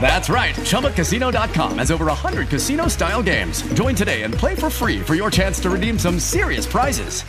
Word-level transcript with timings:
That's 0.00 0.28
right. 0.28 0.54
ChumbaCasino.com 0.54 1.78
has 1.78 1.90
over 1.90 2.06
100 2.06 2.48
casino 2.48 2.86
style 2.88 3.22
games. 3.22 3.62
Join 3.74 3.96
today 3.96 4.22
and 4.22 4.32
play 4.32 4.54
for 4.54 4.70
free 4.70 5.00
for 5.00 5.16
your 5.16 5.30
chance 5.30 5.58
to 5.62 5.70
redeem 5.70 5.98
some 5.98 6.20
serious 6.20 6.66
prizes. 6.66 7.24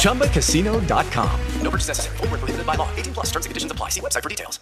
ChumbaCasino.com. 0.00 1.40
No 1.60 1.70
purchase 1.70 1.88
necessary. 1.88 2.16
Full 2.16 2.28
prohibited 2.28 2.64
by 2.64 2.76
law. 2.76 2.88
18 2.96 3.12
plus 3.12 3.26
terms 3.26 3.44
and 3.44 3.50
conditions 3.50 3.72
apply. 3.72 3.90
See 3.90 4.00
website 4.00 4.22
for 4.22 4.30
details. 4.30 4.60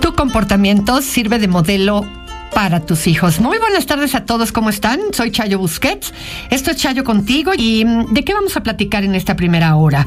Tu 0.00 0.12
comportamiento 0.14 1.00
sirve 1.00 1.38
de 1.38 1.48
modelo 1.48 2.04
para 2.52 2.80
tus 2.80 3.06
hijos. 3.06 3.40
Muy 3.40 3.58
buenas 3.58 3.86
tardes 3.86 4.14
a 4.14 4.24
todos, 4.24 4.52
¿cómo 4.52 4.70
están? 4.70 5.00
Soy 5.12 5.30
Chayo 5.30 5.58
Busquets. 5.58 6.12
Esto 6.50 6.72
es 6.72 6.76
Chayo 6.76 7.04
contigo 7.04 7.52
y 7.56 7.84
mm, 7.84 8.12
¿de 8.12 8.24
qué 8.24 8.34
vamos 8.34 8.56
a 8.56 8.62
platicar 8.62 9.04
en 9.04 9.14
esta 9.14 9.36
primera 9.36 9.76
hora? 9.76 10.06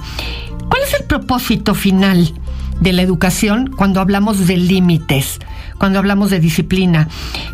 ¿Cuál 0.69 0.83
es 0.83 0.93
el 0.93 1.05
propósito 1.05 1.73
final? 1.73 2.33
De 2.79 2.93
la 2.93 3.01
educación 3.01 3.71
cuando 3.75 4.01
hablamos 4.01 4.47
de 4.47 4.57
límites, 4.57 5.39
cuando 5.77 5.99
hablamos 5.99 6.29
de 6.29 6.39
disciplina. 6.39 7.07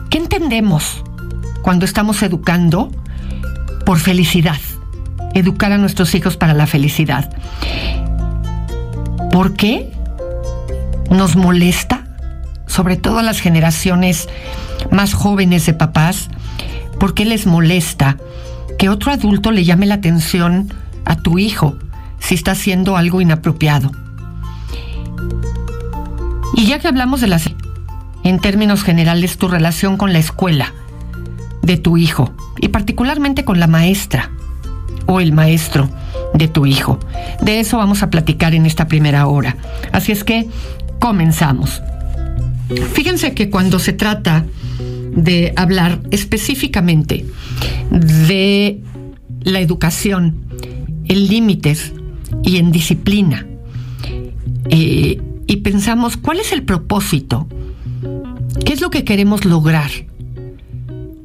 ¿Qué 0.10 0.18
entendemos 0.18 1.04
cuando 1.62 1.86
estamos 1.86 2.22
educando 2.24 2.92
por 3.86 4.00
felicidad? 4.00 4.60
Educar 5.34 5.72
a 5.72 5.78
nuestros 5.78 6.16
hijos 6.16 6.38
para 6.38 6.54
la 6.54 6.68
felicidad. 6.68 7.32
¿Por 9.32 9.54
qué 9.54 9.92
nos 11.10 11.36
molesta, 11.36 12.08
sobre 12.66 12.98
todo 12.98 13.20
a 13.20 13.24
las 13.24 13.40
generaciones 13.40 14.28
más 14.92 15.14
jóvenes 15.14 15.66
de 15.66 15.74
papás, 15.74 16.30
por 17.00 17.14
qué 17.14 17.26
les 17.26 17.46
molesta 17.46 18.18
que 18.78 18.90
otro 18.90 19.12
adulto 19.12 19.52
le 19.52 19.64
llame 19.64 19.86
la 19.86 19.96
atención 19.96 20.74
a 21.06 21.16
tu 21.16 21.40
hijo 21.40 21.78
si 22.20 22.36
está 22.36 22.52
haciendo 22.52 22.98
algo 22.98 23.22
inapropiado? 23.22 23.92
Y 26.56 26.66
ya 26.66 26.80
que 26.80 26.88
hablamos 26.88 27.22
de 27.22 27.28
las... 27.28 27.50
En 28.24 28.40
términos 28.40 28.84
generales, 28.84 29.38
tu 29.38 29.48
relación 29.48 29.96
con 29.96 30.12
la 30.12 30.20
escuela 30.20 30.74
de 31.62 31.78
tu 31.78 31.98
hijo 31.98 32.34
y 32.60 32.68
particularmente 32.70 33.46
con 33.46 33.60
la 33.60 33.68
maestra 33.68 34.32
o 35.06 35.20
el 35.20 35.32
maestro 35.32 35.90
de 36.34 36.48
tu 36.48 36.66
hijo. 36.66 37.00
De 37.42 37.60
eso 37.60 37.78
vamos 37.78 38.04
a 38.04 38.10
platicar 38.10 38.54
en 38.54 38.66
esta 38.66 38.88
primera 38.88 39.28
hora. 39.28 39.56
Así 39.92 40.12
es 40.12 40.24
que 40.24 40.48
comenzamos. 41.00 41.82
Fíjense 42.94 43.34
que 43.34 43.50
cuando 43.50 43.80
se 43.80 43.94
trata 43.94 44.46
de 45.16 45.54
hablar 45.56 46.00
específicamente 46.12 47.26
de 47.90 48.82
la 49.42 49.60
educación 49.60 50.36
en 51.06 51.28
límites 51.28 51.94
y 52.44 52.58
en 52.58 52.72
disciplina, 52.72 53.46
eh, 54.70 55.20
y 55.50 55.58
pensamos, 55.58 56.16
¿cuál 56.16 56.40
es 56.40 56.52
el 56.52 56.62
propósito? 56.62 57.48
¿Qué 58.64 58.72
es 58.72 58.82
lo 58.82 58.92
que 58.92 59.04
queremos 59.04 59.46
lograr 59.46 59.90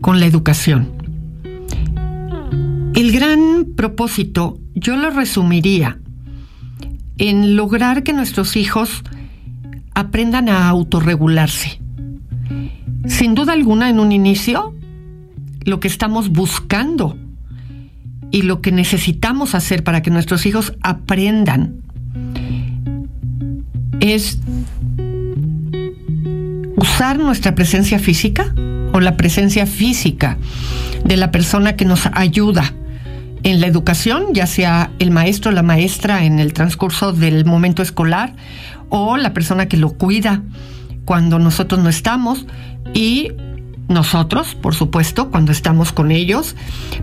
con 0.00 0.18
la 0.18 0.24
educación? 0.24 0.92
El 2.94 3.12
gran 3.12 3.66
propósito 3.76 4.58
yo 4.74 4.96
lo 4.96 5.10
resumiría 5.10 5.98
en 7.18 7.54
lograr 7.54 8.02
que 8.02 8.14
nuestros 8.14 8.56
hijos 8.56 9.02
aprendan 9.92 10.48
a 10.48 10.70
autorregularse. 10.70 11.78
Sin 13.06 13.34
duda 13.34 13.52
alguna, 13.52 13.90
en 13.90 14.00
un 14.00 14.10
inicio, 14.10 14.74
lo 15.64 15.80
que 15.80 15.88
estamos 15.88 16.30
buscando 16.30 17.18
y 18.30 18.40
lo 18.40 18.62
que 18.62 18.72
necesitamos 18.72 19.54
hacer 19.54 19.84
para 19.84 20.00
que 20.00 20.10
nuestros 20.10 20.46
hijos 20.46 20.72
aprendan 20.80 21.84
es 24.12 24.38
usar 26.76 27.18
nuestra 27.18 27.54
presencia 27.54 27.98
física 27.98 28.54
o 28.92 29.00
la 29.00 29.16
presencia 29.16 29.66
física 29.66 30.36
de 31.04 31.16
la 31.16 31.30
persona 31.30 31.76
que 31.76 31.84
nos 31.84 32.08
ayuda 32.12 32.74
en 33.42 33.60
la 33.60 33.66
educación, 33.66 34.32
ya 34.32 34.46
sea 34.46 34.90
el 34.98 35.10
maestro 35.10 35.50
o 35.50 35.54
la 35.54 35.62
maestra 35.62 36.24
en 36.24 36.38
el 36.38 36.52
transcurso 36.52 37.12
del 37.12 37.44
momento 37.44 37.82
escolar 37.82 38.34
o 38.88 39.16
la 39.16 39.32
persona 39.32 39.66
que 39.66 39.76
lo 39.76 39.90
cuida 39.90 40.42
cuando 41.04 41.38
nosotros 41.38 41.82
no 41.82 41.88
estamos 41.88 42.46
y 42.94 43.32
nosotros, 43.88 44.54
por 44.54 44.74
supuesto, 44.74 45.30
cuando 45.30 45.52
estamos 45.52 45.92
con 45.92 46.10
ellos, 46.10 46.56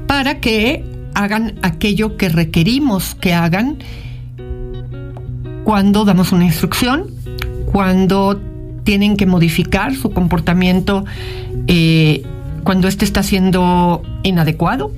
para 0.08 0.40
que 0.40 0.84
hagan 1.14 1.56
aquello 1.62 2.18
que 2.18 2.30
requerimos 2.30 3.16
que 3.16 3.34
hagan 3.34 3.78
cuando 5.72 6.04
damos 6.04 6.34
una 6.34 6.44
instrucción, 6.44 7.06
cuando 7.72 8.38
tienen 8.84 9.16
que 9.16 9.26
modificar 9.26 9.96
su 9.96 10.12
comportamiento 10.12 11.06
eh, 11.66 12.24
cuando 12.66 12.90
éste 12.90 13.06
está 13.06 13.24
siendo 13.24 14.04
inadecuado. 14.24 14.92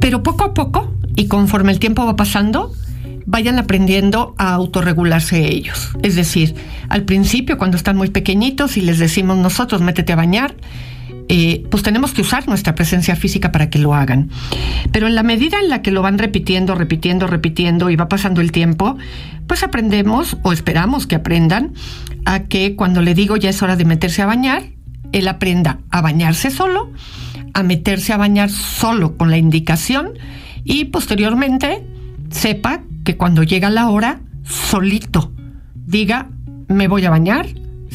Pero 0.00 0.24
poco 0.24 0.42
a 0.42 0.52
poco, 0.52 0.92
y 1.14 1.28
conforme 1.28 1.70
el 1.70 1.78
tiempo 1.78 2.04
va 2.06 2.16
pasando, 2.16 2.72
vayan 3.24 3.56
aprendiendo 3.60 4.34
a 4.36 4.52
autorregularse 4.52 5.46
ellos. 5.46 5.90
Es 6.02 6.16
decir, 6.16 6.56
al 6.88 7.04
principio, 7.04 7.56
cuando 7.56 7.76
están 7.76 7.96
muy 7.96 8.10
pequeñitos 8.10 8.76
y 8.76 8.80
les 8.80 8.98
decimos 8.98 9.38
nosotros, 9.38 9.80
métete 9.80 10.12
a 10.12 10.16
bañar, 10.16 10.56
eh, 11.28 11.64
pues 11.70 11.82
tenemos 11.82 12.12
que 12.12 12.22
usar 12.22 12.48
nuestra 12.48 12.74
presencia 12.74 13.16
física 13.16 13.52
para 13.52 13.70
que 13.70 13.78
lo 13.78 13.94
hagan. 13.94 14.30
Pero 14.92 15.06
en 15.06 15.14
la 15.14 15.22
medida 15.22 15.58
en 15.60 15.68
la 15.68 15.82
que 15.82 15.90
lo 15.90 16.02
van 16.02 16.18
repitiendo, 16.18 16.74
repitiendo, 16.74 17.26
repitiendo 17.26 17.90
y 17.90 17.96
va 17.96 18.08
pasando 18.08 18.40
el 18.40 18.52
tiempo, 18.52 18.96
pues 19.46 19.62
aprendemos 19.62 20.36
o 20.42 20.52
esperamos 20.52 21.06
que 21.06 21.16
aprendan 21.16 21.74
a 22.24 22.44
que 22.44 22.76
cuando 22.76 23.02
le 23.02 23.14
digo 23.14 23.36
ya 23.36 23.50
es 23.50 23.62
hora 23.62 23.76
de 23.76 23.84
meterse 23.84 24.22
a 24.22 24.26
bañar, 24.26 24.64
él 25.12 25.28
aprenda 25.28 25.80
a 25.90 26.00
bañarse 26.00 26.50
solo, 26.50 26.92
a 27.54 27.62
meterse 27.62 28.12
a 28.12 28.16
bañar 28.16 28.50
solo 28.50 29.16
con 29.16 29.30
la 29.30 29.38
indicación 29.38 30.12
y 30.64 30.86
posteriormente 30.86 31.82
sepa 32.30 32.82
que 33.04 33.16
cuando 33.16 33.42
llega 33.42 33.70
la 33.70 33.88
hora, 33.88 34.20
solito 34.44 35.32
diga, 35.88 36.28
me 36.68 36.86
voy 36.86 37.06
a 37.06 37.10
bañar, 37.10 37.46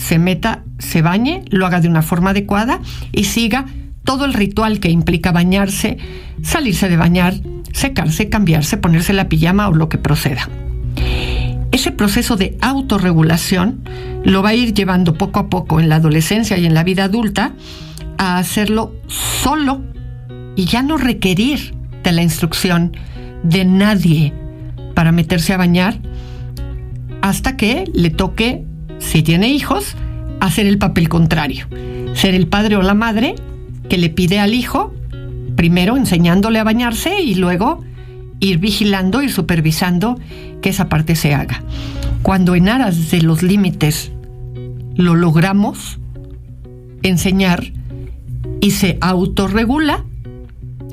se 0.04 0.20
meta, 0.20 0.64
se 0.80 1.02
bañe, 1.02 1.46
lo 1.50 1.66
haga 1.66 1.80
de 1.80 1.88
una 1.88 2.02
forma 2.02 2.32
adecuada 2.32 2.82
y 3.14 3.24
siga 3.24 3.66
todo 4.04 4.26
el 4.26 4.34
ritual 4.34 4.82
que 4.82 4.90
implica 4.90 5.32
bañarse, 5.32 5.98
salirse 6.42 6.90
de 6.90 6.98
bañar, 6.98 7.36
secarse, 7.72 8.28
cambiarse, 8.28 8.76
ponerse 8.76 9.14
la 9.14 9.30
pijama 9.30 9.70
o 9.70 9.74
lo 9.74 9.88
que 9.88 9.98
proceda. 9.98 10.50
Ese 11.72 11.92
proceso 11.92 12.36
de 12.36 12.58
autorregulación 12.62 13.84
lo 14.26 14.44
va 14.44 14.50
a 14.50 14.56
ir 14.56 14.74
llevando 14.74 15.14
poco 15.14 15.40
a 15.40 15.50
poco 15.50 15.80
en 15.80 15.88
la 15.88 15.96
adolescencia 15.96 16.58
y 16.58 16.66
en 16.66 16.74
la 16.74 16.84
vida 16.84 17.06
adulta 17.06 17.54
a 18.18 18.38
hacerlo 18.38 18.94
solo 19.08 19.82
y 20.58 20.66
ya 20.66 20.84
no 20.84 20.98
requerir 20.98 21.74
de 22.04 22.12
la 22.12 22.22
instrucción 22.22 22.96
de 23.44 23.64
nadie 23.64 24.34
para 24.94 25.14
meterse 25.14 25.54
a 25.54 25.58
bañar 25.58 25.98
hasta 27.22 27.56
que 27.56 27.86
le 27.94 28.10
toque 28.10 28.66
si 29.04 29.22
tiene 29.22 29.50
hijos, 29.50 29.96
hacer 30.40 30.66
el 30.66 30.78
papel 30.78 31.10
contrario. 31.10 31.68
Ser 32.14 32.34
el 32.34 32.48
padre 32.48 32.76
o 32.78 32.82
la 32.82 32.94
madre 32.94 33.36
que 33.90 33.98
le 33.98 34.10
pide 34.10 34.40
al 34.40 34.54
hijo, 34.54 34.94
primero 35.56 35.98
enseñándole 35.98 36.60
a 36.60 36.64
bañarse 36.64 37.22
y 37.22 37.36
luego 37.36 37.84
ir 38.40 38.58
vigilando 38.58 39.22
y 39.22 39.30
supervisando 39.30 40.20
que 40.62 40.70
esa 40.70 40.90
parte 40.90 41.16
se 41.16 41.34
haga. 41.34 41.62
Cuando 42.24 42.56
en 42.56 42.70
aras 42.70 43.12
de 43.12 43.22
los 43.22 43.44
límites 43.44 44.12
lo 44.96 45.16
logramos 45.16 46.00
enseñar 47.04 47.72
y 48.62 48.72
se 48.72 48.98
autorregula, 49.02 50.06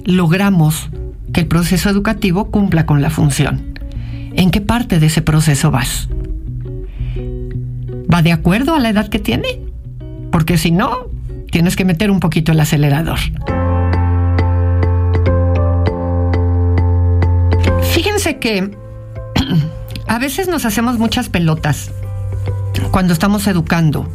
logramos 0.05 0.91
que 1.33 1.41
el 1.41 1.47
proceso 1.47 1.89
educativo 1.89 2.51
cumpla 2.51 2.87
con 2.87 3.03
la 3.03 3.11
función. 3.11 3.69
en 4.33 4.53
qué 4.53 4.61
parte 4.61 5.01
de 5.01 5.07
ese 5.07 5.23
proceso 5.23 5.73
vas. 5.73 6.09
¿Va 8.13 8.23
de 8.23 8.33
acuerdo 8.33 8.75
a 8.75 8.81
la 8.81 8.89
edad 8.89 9.09
que 9.09 9.19
tiene? 9.19 9.61
Porque 10.33 10.59
si 10.59 10.71
no, 10.71 11.07
tienes 11.51 11.77
que 11.77 11.85
meter 11.85 12.11
un 12.11 12.21
poquito 12.21 12.53
el 12.53 12.61
acelerador. 12.61 13.19
Fíjense 17.93 18.39
que 18.39 18.77
a 20.09 20.19
veces 20.19 20.49
nos 20.49 20.65
hacemos 20.65 20.99
muchas 20.99 21.29
pelotas 21.29 21.93
cuando 22.91 23.13
estamos 23.13 23.47
educando, 23.47 24.09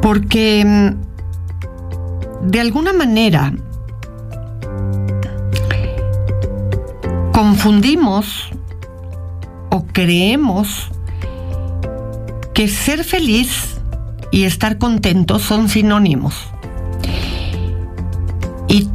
porque 0.00 0.64
mm, 0.64 2.50
de 2.50 2.60
alguna 2.60 2.92
manera 2.92 3.52
confundimos 7.32 8.50
o 9.70 9.84
creemos 9.86 10.90
que 12.56 12.68
ser 12.68 13.04
feliz 13.04 13.76
y 14.32 14.44
estar 14.44 14.78
contento 14.78 15.38
son 15.38 15.68
sinónimos. 15.68 16.34
Y 18.66 18.88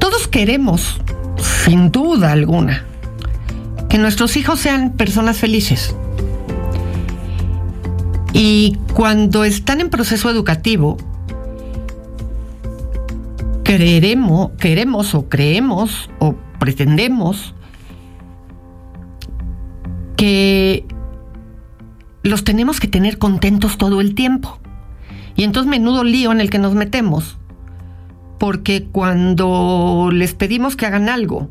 todos 0.00 0.26
queremos, 0.26 1.00
sin 1.38 1.92
duda 1.92 2.32
alguna, 2.32 2.84
que 3.88 3.98
nuestros 3.98 4.36
hijos 4.36 4.58
sean 4.58 4.94
personas 4.94 5.38
felices. 5.38 5.94
Y 8.32 8.76
cuando 8.94 9.44
están 9.44 9.80
en 9.80 9.88
proceso 9.88 10.28
educativo, 10.28 10.96
queremos, 13.62 14.50
queremos 14.58 15.14
o 15.14 15.28
creemos 15.28 16.10
o 16.18 16.34
pretendemos 16.58 17.54
que 20.16 20.84
los 22.22 22.44
tenemos 22.44 22.80
que 22.80 22.88
tener 22.88 23.18
contentos 23.18 23.78
todo 23.78 24.00
el 24.00 24.14
tiempo. 24.14 24.58
Y 25.34 25.44
entonces 25.44 25.70
menudo 25.70 26.04
lío 26.04 26.32
en 26.32 26.40
el 26.40 26.50
que 26.50 26.58
nos 26.58 26.74
metemos. 26.74 27.38
Porque 28.38 28.84
cuando 28.84 30.10
les 30.12 30.34
pedimos 30.34 30.76
que 30.76 30.86
hagan 30.86 31.08
algo 31.08 31.50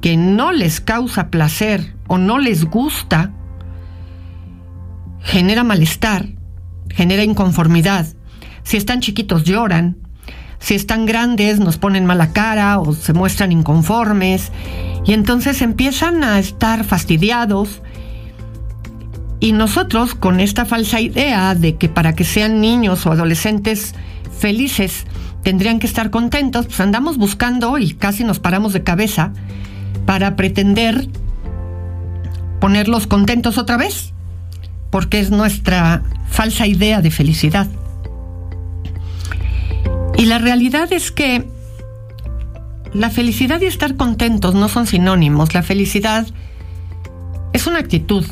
que 0.00 0.16
no 0.16 0.52
les 0.52 0.80
causa 0.80 1.30
placer 1.30 1.94
o 2.06 2.18
no 2.18 2.38
les 2.38 2.64
gusta, 2.64 3.32
genera 5.20 5.64
malestar, 5.64 6.28
genera 6.90 7.24
inconformidad. 7.24 8.06
Si 8.62 8.76
están 8.76 9.00
chiquitos 9.00 9.44
lloran, 9.44 9.96
si 10.58 10.74
están 10.74 11.06
grandes 11.06 11.60
nos 11.60 11.78
ponen 11.78 12.06
mala 12.06 12.32
cara 12.32 12.78
o 12.78 12.92
se 12.92 13.12
muestran 13.12 13.52
inconformes 13.52 14.52
y 15.04 15.12
entonces 15.12 15.62
empiezan 15.62 16.24
a 16.24 16.38
estar 16.38 16.84
fastidiados. 16.84 17.82
Y 19.40 19.52
nosotros 19.52 20.14
con 20.14 20.40
esta 20.40 20.64
falsa 20.64 21.00
idea 21.00 21.54
de 21.54 21.76
que 21.76 21.88
para 21.88 22.14
que 22.14 22.24
sean 22.24 22.60
niños 22.60 23.06
o 23.06 23.12
adolescentes 23.12 23.94
felices 24.38 25.04
tendrían 25.42 25.78
que 25.78 25.86
estar 25.86 26.10
contentos, 26.10 26.66
pues 26.66 26.80
andamos 26.80 27.18
buscando 27.18 27.78
y 27.78 27.92
casi 27.94 28.24
nos 28.24 28.40
paramos 28.40 28.72
de 28.72 28.82
cabeza 28.82 29.32
para 30.06 30.36
pretender 30.36 31.08
ponerlos 32.60 33.06
contentos 33.06 33.58
otra 33.58 33.76
vez, 33.76 34.12
porque 34.90 35.20
es 35.20 35.30
nuestra 35.30 36.02
falsa 36.28 36.66
idea 36.66 37.00
de 37.00 37.10
felicidad. 37.10 37.68
Y 40.16 40.26
la 40.26 40.38
realidad 40.38 40.92
es 40.92 41.12
que 41.12 41.48
la 42.92 43.10
felicidad 43.10 43.60
y 43.60 43.66
estar 43.66 43.96
contentos 43.96 44.54
no 44.54 44.68
son 44.68 44.86
sinónimos. 44.86 45.54
La 45.54 45.62
felicidad 45.62 46.26
es 47.52 47.66
una 47.68 47.78
actitud 47.78 48.24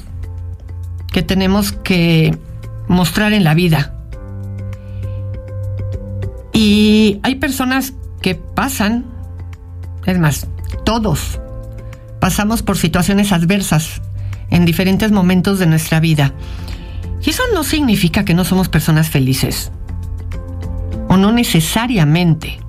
que 1.17 1.23
tenemos 1.23 1.73
que 1.73 2.37
mostrar 2.89 3.33
en 3.33 3.43
la 3.43 3.55
vida. 3.55 3.95
Y 6.53 7.21
hay 7.23 7.37
personas 7.37 7.95
que 8.21 8.35
pasan, 8.35 9.07
es 10.05 10.19
más, 10.19 10.47
todos 10.85 11.41
pasamos 12.21 12.63
por 12.63 12.77
situaciones 12.77 13.33
adversas 13.33 14.03
en 14.51 14.67
diferentes 14.67 15.11
momentos 15.11 15.59
de 15.59 15.65
nuestra 15.65 16.01
vida. 16.01 16.35
Y 17.25 17.31
eso 17.31 17.45
no 17.55 17.65
significa 17.65 18.27
que 18.27 18.35
no 18.35 18.45
somos 18.45 18.69
personas 18.69 19.09
felices 19.09 19.73
o 21.09 21.17
no 21.17 21.33
necesariamente 21.33 22.61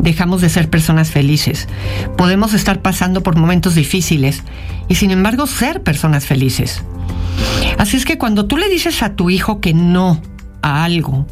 dejamos 0.00 0.40
de 0.40 0.48
ser 0.48 0.68
personas 0.68 1.12
felices. 1.12 1.68
Podemos 2.16 2.52
estar 2.52 2.82
pasando 2.82 3.22
por 3.22 3.36
momentos 3.36 3.76
difíciles 3.76 4.42
y 4.88 4.96
sin 4.96 5.12
embargo 5.12 5.46
ser 5.46 5.84
personas 5.84 6.26
felices. 6.26 6.82
Así 7.78 7.96
es 7.96 8.04
que 8.04 8.18
cuando 8.18 8.46
tú 8.46 8.56
le 8.56 8.68
dices 8.68 9.02
a 9.02 9.14
tu 9.14 9.30
hijo 9.30 9.60
que 9.60 9.74
no 9.74 10.20
a 10.62 10.84
algo 10.84 11.26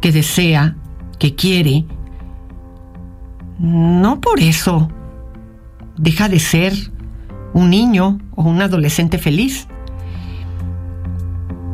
que 0.00 0.12
desea, 0.12 0.76
que 1.18 1.34
quiere, 1.34 1.84
no 3.58 4.20
por 4.20 4.40
eso 4.40 4.90
deja 5.96 6.28
de 6.28 6.40
ser 6.40 6.72
un 7.54 7.70
niño 7.70 8.18
o 8.34 8.42
un 8.42 8.60
adolescente 8.60 9.18
feliz. 9.18 9.68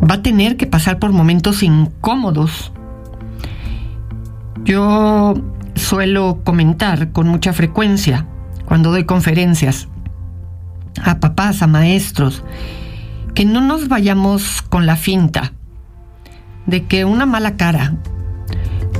Va 0.09 0.17
a 0.17 0.23
tener 0.23 0.57
que 0.57 0.67
pasar 0.67 0.99
por 0.99 1.13
momentos 1.13 1.63
incómodos 1.63 2.73
yo 4.69 5.33
suelo 5.77 6.41
comentar 6.45 7.13
con 7.13 7.27
mucha 7.27 7.55
frecuencia 7.55 8.27
cuando 8.67 8.91
doy 8.91 9.05
conferencias 9.05 9.89
a 11.03 11.21
papás, 11.21 11.63
a 11.63 11.67
maestros, 11.67 12.45
que 13.35 13.45
no 13.45 13.61
nos 13.61 13.89
vayamos 13.89 14.63
con 14.63 14.87
la 14.87 14.97
finta 14.97 15.53
de 16.67 16.87
que 16.87 17.05
una 17.05 17.25
mala 17.25 17.57
cara, 17.57 17.97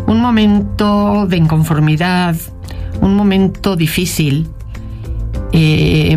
un 0.07 0.21
momento 0.21 1.27
de 1.27 1.37
inconformidad, 1.37 2.35
un 3.01 3.15
momento 3.15 3.77
difícil, 3.77 4.49
eh, 5.53 6.17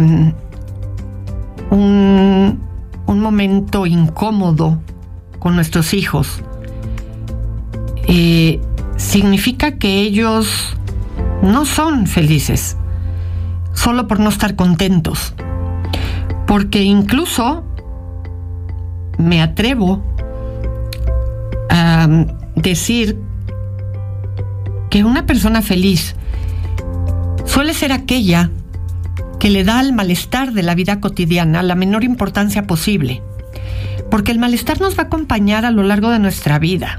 un, 1.69 2.59
un, 3.05 3.19
momento 3.19 3.85
incómodo 3.85 4.81
con 5.39 5.55
nuestros 5.55 5.93
hijos, 5.93 6.41
eh, 8.07 8.61
significa 8.97 9.77
que 9.77 10.01
ellos 10.01 10.75
no 11.41 11.65
son 11.65 12.07
felices, 12.07 12.77
solo 13.73 14.07
por 14.07 14.19
no 14.19 14.29
estar 14.29 14.55
contentos. 14.55 15.33
Porque 16.47 16.83
incluso 16.83 17.63
me 19.21 19.41
atrevo 19.41 20.03
a 21.69 22.07
decir 22.55 23.17
que 24.89 25.03
una 25.03 25.25
persona 25.25 25.61
feliz 25.61 26.15
suele 27.45 27.73
ser 27.73 27.91
aquella 27.91 28.49
que 29.39 29.49
le 29.49 29.63
da 29.63 29.79
al 29.79 29.93
malestar 29.93 30.53
de 30.53 30.63
la 30.63 30.75
vida 30.75 30.99
cotidiana 30.99 31.63
la 31.63 31.75
menor 31.75 32.03
importancia 32.03 32.67
posible, 32.67 33.21
porque 34.09 34.31
el 34.31 34.39
malestar 34.39 34.81
nos 34.81 34.97
va 34.97 35.03
a 35.03 35.05
acompañar 35.07 35.65
a 35.65 35.71
lo 35.71 35.83
largo 35.83 36.09
de 36.09 36.19
nuestra 36.19 36.59
vida 36.59 36.97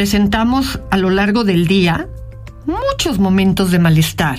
presentamos 0.00 0.80
a 0.90 0.96
lo 0.96 1.10
largo 1.10 1.44
del 1.44 1.66
día 1.66 2.08
muchos 2.64 3.18
momentos 3.18 3.70
de 3.70 3.78
malestar. 3.78 4.38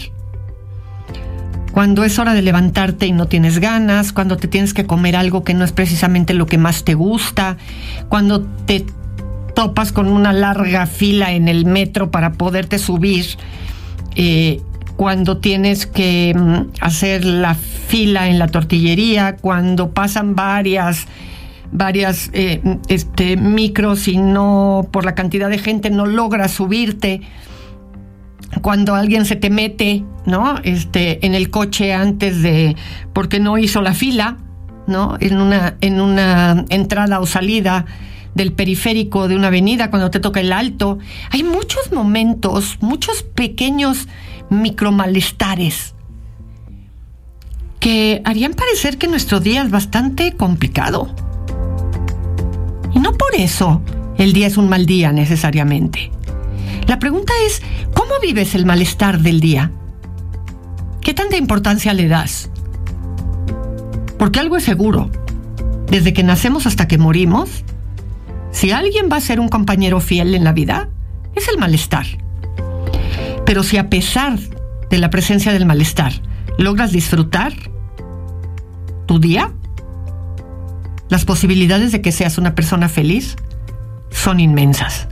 Cuando 1.71 2.03
es 2.03 2.19
hora 2.19 2.33
de 2.33 2.41
levantarte 2.41 3.07
y 3.07 3.11
no 3.11 3.27
tienes 3.27 3.59
ganas, 3.59 4.11
cuando 4.11 4.37
te 4.37 4.47
tienes 4.47 4.73
que 4.73 4.85
comer 4.85 5.15
algo 5.15 5.43
que 5.43 5.53
no 5.53 5.63
es 5.63 5.71
precisamente 5.71 6.33
lo 6.33 6.45
que 6.45 6.57
más 6.57 6.83
te 6.83 6.93
gusta, 6.93 7.57
cuando 8.09 8.41
te 8.41 8.85
topas 9.55 9.91
con 9.91 10.07
una 10.07 10.33
larga 10.33 10.85
fila 10.85 11.31
en 11.31 11.47
el 11.47 11.65
metro 11.65 12.11
para 12.11 12.33
poderte 12.33 12.77
subir, 12.77 13.25
eh, 14.15 14.61
cuando 14.97 15.37
tienes 15.37 15.85
que 15.85 16.33
mm, 16.35 16.73
hacer 16.81 17.25
la 17.25 17.55
fila 17.55 18.27
en 18.27 18.37
la 18.37 18.47
tortillería, 18.47 19.37
cuando 19.37 19.91
pasan 19.91 20.35
varias 20.35 21.07
varias 21.71 22.29
eh, 22.33 22.61
este, 22.89 23.37
micros 23.37 24.07
y 24.07 24.17
no, 24.17 24.87
por 24.91 25.05
la 25.05 25.15
cantidad 25.15 25.49
de 25.49 25.57
gente, 25.57 25.89
no 25.89 26.05
logras 26.05 26.51
subirte. 26.51 27.21
Cuando 28.62 28.96
alguien 28.96 29.25
se 29.25 29.36
te 29.36 29.50
mete, 29.50 30.03
¿no? 30.25 30.55
Este, 30.63 31.25
en 31.25 31.36
el 31.36 31.50
coche 31.50 31.93
antes 31.93 32.41
de, 32.41 32.75
porque 33.13 33.39
no 33.39 33.58
hizo 33.58 33.81
la 33.81 33.93
fila, 33.93 34.38
¿no? 34.88 35.17
En 35.20 35.39
una, 35.39 35.75
en 35.81 36.01
una 36.01 36.65
entrada 36.70 37.20
o 37.20 37.25
salida 37.25 37.86
del 38.36 38.53
periférico 38.53 39.27
de 39.27 39.36
una 39.36 39.48
avenida, 39.48 39.89
cuando 39.89 40.12
te 40.12 40.20
toca 40.20 40.39
el 40.39 40.53
alto. 40.53 41.00
Hay 41.31 41.43
muchos 41.43 41.91
momentos, 41.91 42.77
muchos 42.81 43.24
pequeños 43.24 44.08
micromalestares 44.50 45.96
que 47.79 48.22
harían 48.25 48.53
parecer 48.53 48.98
que 48.98 49.08
nuestro 49.08 49.39
día 49.39 49.63
es 49.63 49.72
bastante 49.72 50.34
complicado. 50.34 51.13
Y 52.93 53.00
no 53.00 53.13
por 53.13 53.34
eso 53.36 53.81
el 54.17 54.34
día 54.34 54.48
es 54.48 54.58
un 54.58 54.70
mal 54.70 54.86
día 54.86 55.12
necesariamente. 55.12 56.12
La 56.91 57.00
pregunta 57.00 57.31
es, 57.48 57.62
¿cómo 57.93 58.12
vives 58.21 58.53
el 58.53 58.65
malestar 58.65 59.21
del 59.21 59.39
día? 59.39 59.71
¿Qué 61.00 61.13
tanta 61.13 61.38
importancia 61.38 61.93
le 61.93 62.10
das? 62.10 62.50
Porque 64.19 64.41
algo 64.41 64.57
es 64.57 64.65
seguro. 64.65 65.10
Desde 65.88 66.12
que 66.12 66.24
nacemos 66.24 66.67
hasta 66.67 66.89
que 66.89 66.98
morimos, 66.98 67.63
si 68.51 68.71
alguien 68.71 69.07
va 69.10 69.15
a 69.15 69.21
ser 69.21 69.39
un 69.39 69.48
compañero 69.48 70.01
fiel 70.01 70.36
en 70.36 70.43
la 70.43 70.51
vida, 70.51 70.89
es 71.33 71.48
el 71.48 71.57
malestar. 71.57 72.07
Pero 73.45 73.63
si 73.63 73.77
a 73.77 73.89
pesar 73.89 74.38
de 74.89 74.98
la 74.98 75.10
presencia 75.10 75.53
del 75.53 75.65
malestar 75.65 76.12
logras 76.57 76.91
disfrutar 76.91 77.53
tu 79.05 79.17
día, 79.17 79.53
las 81.07 81.24
posibilidades 81.24 81.93
de 81.93 82.01
que 82.01 82.12
seas 82.12 82.38
una 82.38 82.53
persona 82.53 82.89
feliz 82.89 83.38
son 84.10 84.41
inmensas. 84.41 85.07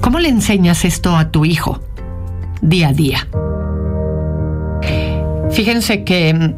¿Cómo 0.00 0.18
le 0.18 0.28
enseñas 0.28 0.84
esto 0.84 1.16
a 1.16 1.30
tu 1.30 1.44
hijo 1.44 1.80
día 2.62 2.88
a 2.88 2.92
día? 2.92 3.26
Fíjense 5.50 6.04
que 6.04 6.32
mm, 6.32 6.54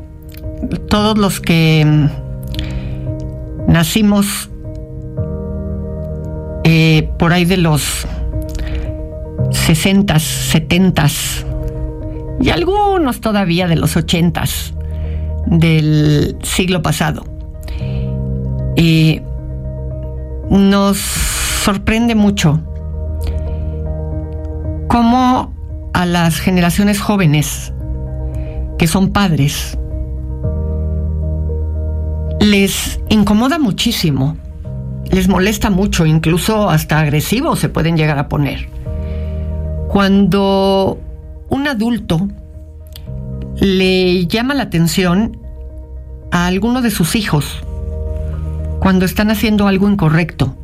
todos 0.89 1.19
los 1.19 1.41
que 1.41 1.85
mm, 1.85 3.71
nacimos 3.73 4.51
eh, 6.65 7.11
por 7.19 7.33
ahí 7.33 7.45
de 7.45 7.57
los 7.57 8.07
60, 9.51 10.19
70 10.19 11.07
y 12.41 12.51
algunos 12.51 13.21
todavía 13.21 13.67
de 13.67 13.77
los 13.77 13.97
80 13.97 14.45
del 15.47 16.37
siglo 16.43 16.83
pasado. 16.83 17.25
nos 20.51 20.99
sorprende 20.99 22.15
mucho 22.15 22.61
cómo 24.92 25.54
a 25.94 26.04
las 26.04 26.38
generaciones 26.38 27.00
jóvenes 27.00 27.72
que 28.78 28.87
son 28.87 29.11
padres 29.11 29.78
les 32.40 33.00
incomoda 33.08 33.58
muchísimo, 33.58 34.37
les 35.11 35.28
molesta 35.28 35.70
mucho, 35.70 36.04
incluso 36.04 36.68
hasta 36.68 37.00
agresivos 37.00 37.58
se 37.58 37.70
pueden 37.70 37.96
llegar 37.96 38.18
a 38.18 38.28
poner. 38.28 38.68
Cuando 39.88 41.00
un 41.49 41.68
adulto 41.68 42.28
le 43.56 44.26
llama 44.26 44.52
la 44.52 44.64
atención 44.64 45.38
a 46.30 46.46
alguno 46.46 46.82
de 46.82 46.90
sus 46.90 47.16
hijos 47.16 47.64
cuando 48.78 49.06
están 49.06 49.30
haciendo 49.30 49.68
algo 49.68 49.88
incorrecto. 49.88 50.54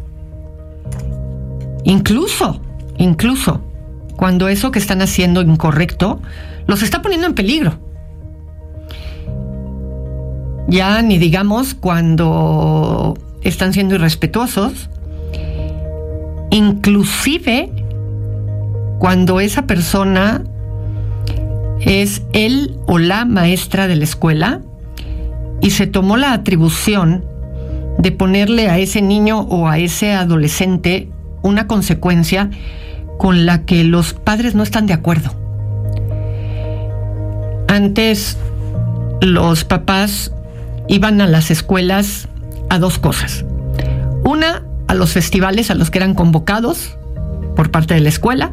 Incluso, 1.85 2.61
incluso, 2.99 3.63
cuando 4.19 4.49
eso 4.49 4.73
que 4.73 4.81
están 4.81 5.01
haciendo 5.01 5.43
incorrecto 5.43 6.21
los 6.67 6.83
está 6.83 7.03
poniendo 7.03 7.29
en 7.29 7.35
peligro. 7.35 7.79
Ya 10.67 11.01
ni 11.03 11.19
digamos 11.19 11.75
cuando 11.75 13.17
están 13.43 13.73
siendo 13.73 13.95
irrespetuosos, 13.95 14.91
inclusive 16.51 17.71
cuando 18.99 19.39
esa 19.39 19.69
persona 19.69 20.43
es 21.81 22.23
él 22.33 22.77
o 22.89 22.99
la 22.99 23.25
maestra 23.25 23.87
de 23.87 23.95
la 23.95 24.05
escuela 24.05 24.63
y 25.61 25.71
se 25.71 25.87
tomó 25.87 26.17
la 26.17 26.33
atribución 26.33 27.25
de 27.99 28.11
ponerle 28.11 28.69
a 28.69 28.79
ese 28.79 29.01
niño 29.01 29.43
o 29.43 29.69
a 29.69 29.79
ese 29.79 30.11
adolescente 30.11 31.09
una 31.43 31.69
consecuencia 31.69 32.51
con 33.19 33.45
la 33.45 33.67
que 33.67 33.85
los 33.85 34.15
padres 34.15 34.55
no 34.55 34.63
están 34.63 34.87
de 34.87 34.95
acuerdo. 34.95 35.35
Antes 37.69 38.39
los 39.21 39.65
papás 39.65 40.33
iban 40.87 41.21
a 41.21 41.27
las 41.27 41.51
escuelas 41.51 42.29
a 42.71 42.79
dos 42.79 42.99
cosas. 42.99 43.45
Una, 44.25 44.65
a 44.87 44.95
los 44.95 45.13
festivales 45.13 45.71
a 45.71 45.75
los 45.75 45.91
que 45.91 45.99
eran 45.99 46.15
convocados 46.15 46.97
por 47.57 47.71
parte 47.71 47.95
de 47.95 48.01
la 48.01 48.09
escuela, 48.09 48.53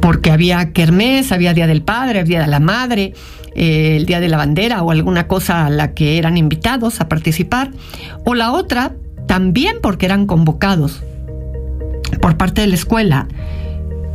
porque 0.00 0.30
había 0.30 0.72
kermés, 0.72 1.32
había 1.32 1.52
Día 1.52 1.66
del 1.66 1.82
Padre, 1.82 2.20
había 2.20 2.38
Día 2.38 2.40
de 2.42 2.50
la 2.50 2.60
Madre, 2.60 3.12
eh, 3.54 3.96
el 3.96 4.06
Día 4.06 4.20
de 4.20 4.28
la 4.28 4.36
Bandera 4.36 4.82
o 4.82 4.90
alguna 4.90 5.28
cosa 5.28 5.66
a 5.66 5.70
la 5.70 5.94
que 5.94 6.18
eran 6.18 6.36
invitados 6.36 7.00
a 7.00 7.08
participar. 7.08 7.70
O 8.24 8.34
la 8.34 8.52
otra, 8.52 8.92
también 9.26 9.76
porque 9.82 10.06
eran 10.06 10.26
convocados 10.26 11.02
por 12.20 12.36
parte 12.36 12.60
de 12.60 12.66
la 12.68 12.74
escuela, 12.74 13.28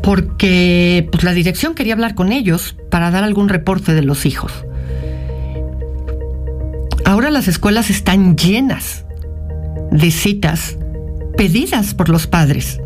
porque 0.01 1.07
pues, 1.11 1.23
la 1.23 1.33
dirección 1.33 1.75
quería 1.75 1.93
hablar 1.93 2.15
con 2.15 2.31
ellos 2.31 2.75
para 2.89 3.11
dar 3.11 3.23
algún 3.23 3.49
reporte 3.49 3.93
de 3.93 4.01
los 4.01 4.25
hijos. 4.25 4.51
Ahora 7.05 7.29
las 7.29 7.47
escuelas 7.47 7.89
están 7.89 8.37
llenas 8.37 9.05
de 9.91 10.11
citas 10.11 10.77
pedidas 11.35 11.93
por 11.93 12.09
los 12.09 12.27
padres. 12.27 12.79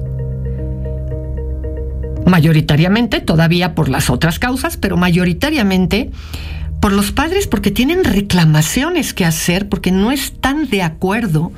Mayoritariamente, 2.25 3.21
todavía 3.21 3.75
por 3.75 3.87
las 3.87 4.09
otras 4.09 4.39
causas, 4.39 4.77
pero 4.77 4.97
mayoritariamente 4.97 6.09
por 6.79 6.91
los 6.91 7.11
padres 7.11 7.47
porque 7.47 7.71
tienen 7.71 8.03
reclamaciones 8.03 9.13
que 9.13 9.25
hacer, 9.25 9.69
porque 9.69 9.91
no 9.91 10.11
están 10.11 10.69
de 10.69 10.81
acuerdo 10.81 11.51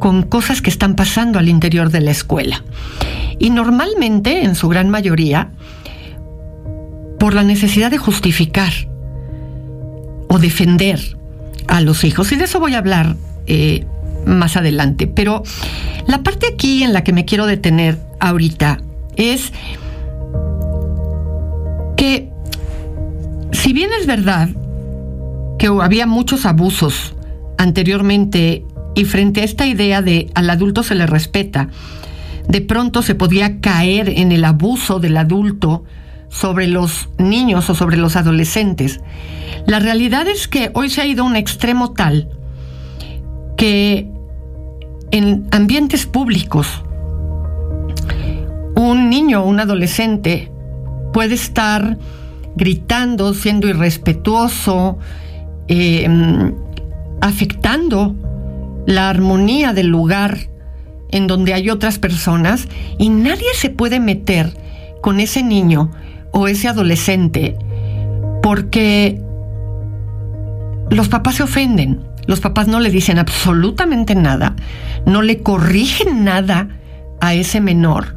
con 0.00 0.24
cosas 0.24 0.62
que 0.62 0.70
están 0.70 0.96
pasando 0.96 1.38
al 1.38 1.48
interior 1.48 1.90
de 1.90 2.00
la 2.00 2.10
escuela. 2.10 2.64
Y 3.38 3.50
normalmente, 3.50 4.42
en 4.42 4.56
su 4.56 4.68
gran 4.68 4.90
mayoría, 4.90 5.52
por 7.20 7.34
la 7.34 7.44
necesidad 7.44 7.92
de 7.92 7.98
justificar 7.98 8.72
o 10.28 10.38
defender 10.38 11.16
a 11.68 11.80
los 11.80 12.02
hijos. 12.02 12.32
Y 12.32 12.36
de 12.36 12.44
eso 12.44 12.58
voy 12.58 12.74
a 12.74 12.78
hablar 12.78 13.14
eh, 13.46 13.84
más 14.26 14.56
adelante. 14.56 15.06
Pero 15.06 15.42
la 16.06 16.22
parte 16.22 16.48
aquí 16.52 16.82
en 16.82 16.92
la 16.92 17.04
que 17.04 17.12
me 17.12 17.24
quiero 17.24 17.46
detener 17.46 17.98
ahorita 18.18 18.80
es 19.16 19.52
que 21.96 22.30
si 23.52 23.72
bien 23.72 23.90
es 24.00 24.06
verdad 24.06 24.48
que 25.58 25.66
había 25.66 26.06
muchos 26.06 26.46
abusos 26.46 27.14
anteriormente 27.58 28.64
y 29.00 29.06
frente 29.06 29.40
a 29.40 29.44
esta 29.44 29.66
idea 29.66 30.02
de 30.02 30.30
al 30.34 30.50
adulto 30.50 30.82
se 30.82 30.94
le 30.94 31.06
respeta, 31.06 31.68
de 32.46 32.60
pronto 32.60 33.00
se 33.00 33.14
podía 33.14 33.58
caer 33.60 34.10
en 34.10 34.30
el 34.30 34.44
abuso 34.44 35.00
del 35.00 35.16
adulto 35.16 35.84
sobre 36.28 36.66
los 36.66 37.08
niños 37.16 37.70
o 37.70 37.74
sobre 37.74 37.96
los 37.96 38.16
adolescentes. 38.16 39.00
La 39.66 39.78
realidad 39.78 40.28
es 40.28 40.48
que 40.48 40.70
hoy 40.74 40.90
se 40.90 41.00
ha 41.00 41.06
ido 41.06 41.24
a 41.24 41.26
un 41.26 41.34
extremo 41.34 41.92
tal 41.92 42.28
que 43.56 44.06
en 45.12 45.46
ambientes 45.50 46.04
públicos 46.04 46.82
un 48.76 49.08
niño 49.08 49.42
o 49.42 49.46
un 49.46 49.60
adolescente 49.60 50.52
puede 51.14 51.36
estar 51.36 51.96
gritando, 52.54 53.32
siendo 53.32 53.66
irrespetuoso, 53.66 54.98
em, 55.68 56.54
afectando 57.22 58.14
la 58.86 59.08
armonía 59.08 59.72
del 59.72 59.88
lugar 59.88 60.48
en 61.10 61.26
donde 61.26 61.54
hay 61.54 61.70
otras 61.70 61.98
personas 61.98 62.68
y 62.98 63.08
nadie 63.08 63.48
se 63.54 63.70
puede 63.70 64.00
meter 64.00 64.52
con 65.00 65.20
ese 65.20 65.42
niño 65.42 65.90
o 66.32 66.48
ese 66.48 66.68
adolescente 66.68 67.56
porque 68.42 69.20
los 70.90 71.08
papás 71.08 71.36
se 71.36 71.42
ofenden, 71.42 72.04
los 72.26 72.40
papás 72.40 72.68
no 72.68 72.80
le 72.80 72.90
dicen 72.90 73.18
absolutamente 73.18 74.14
nada, 74.14 74.56
no 75.06 75.22
le 75.22 75.42
corrigen 75.42 76.24
nada 76.24 76.68
a 77.20 77.34
ese 77.34 77.60
menor. 77.60 78.16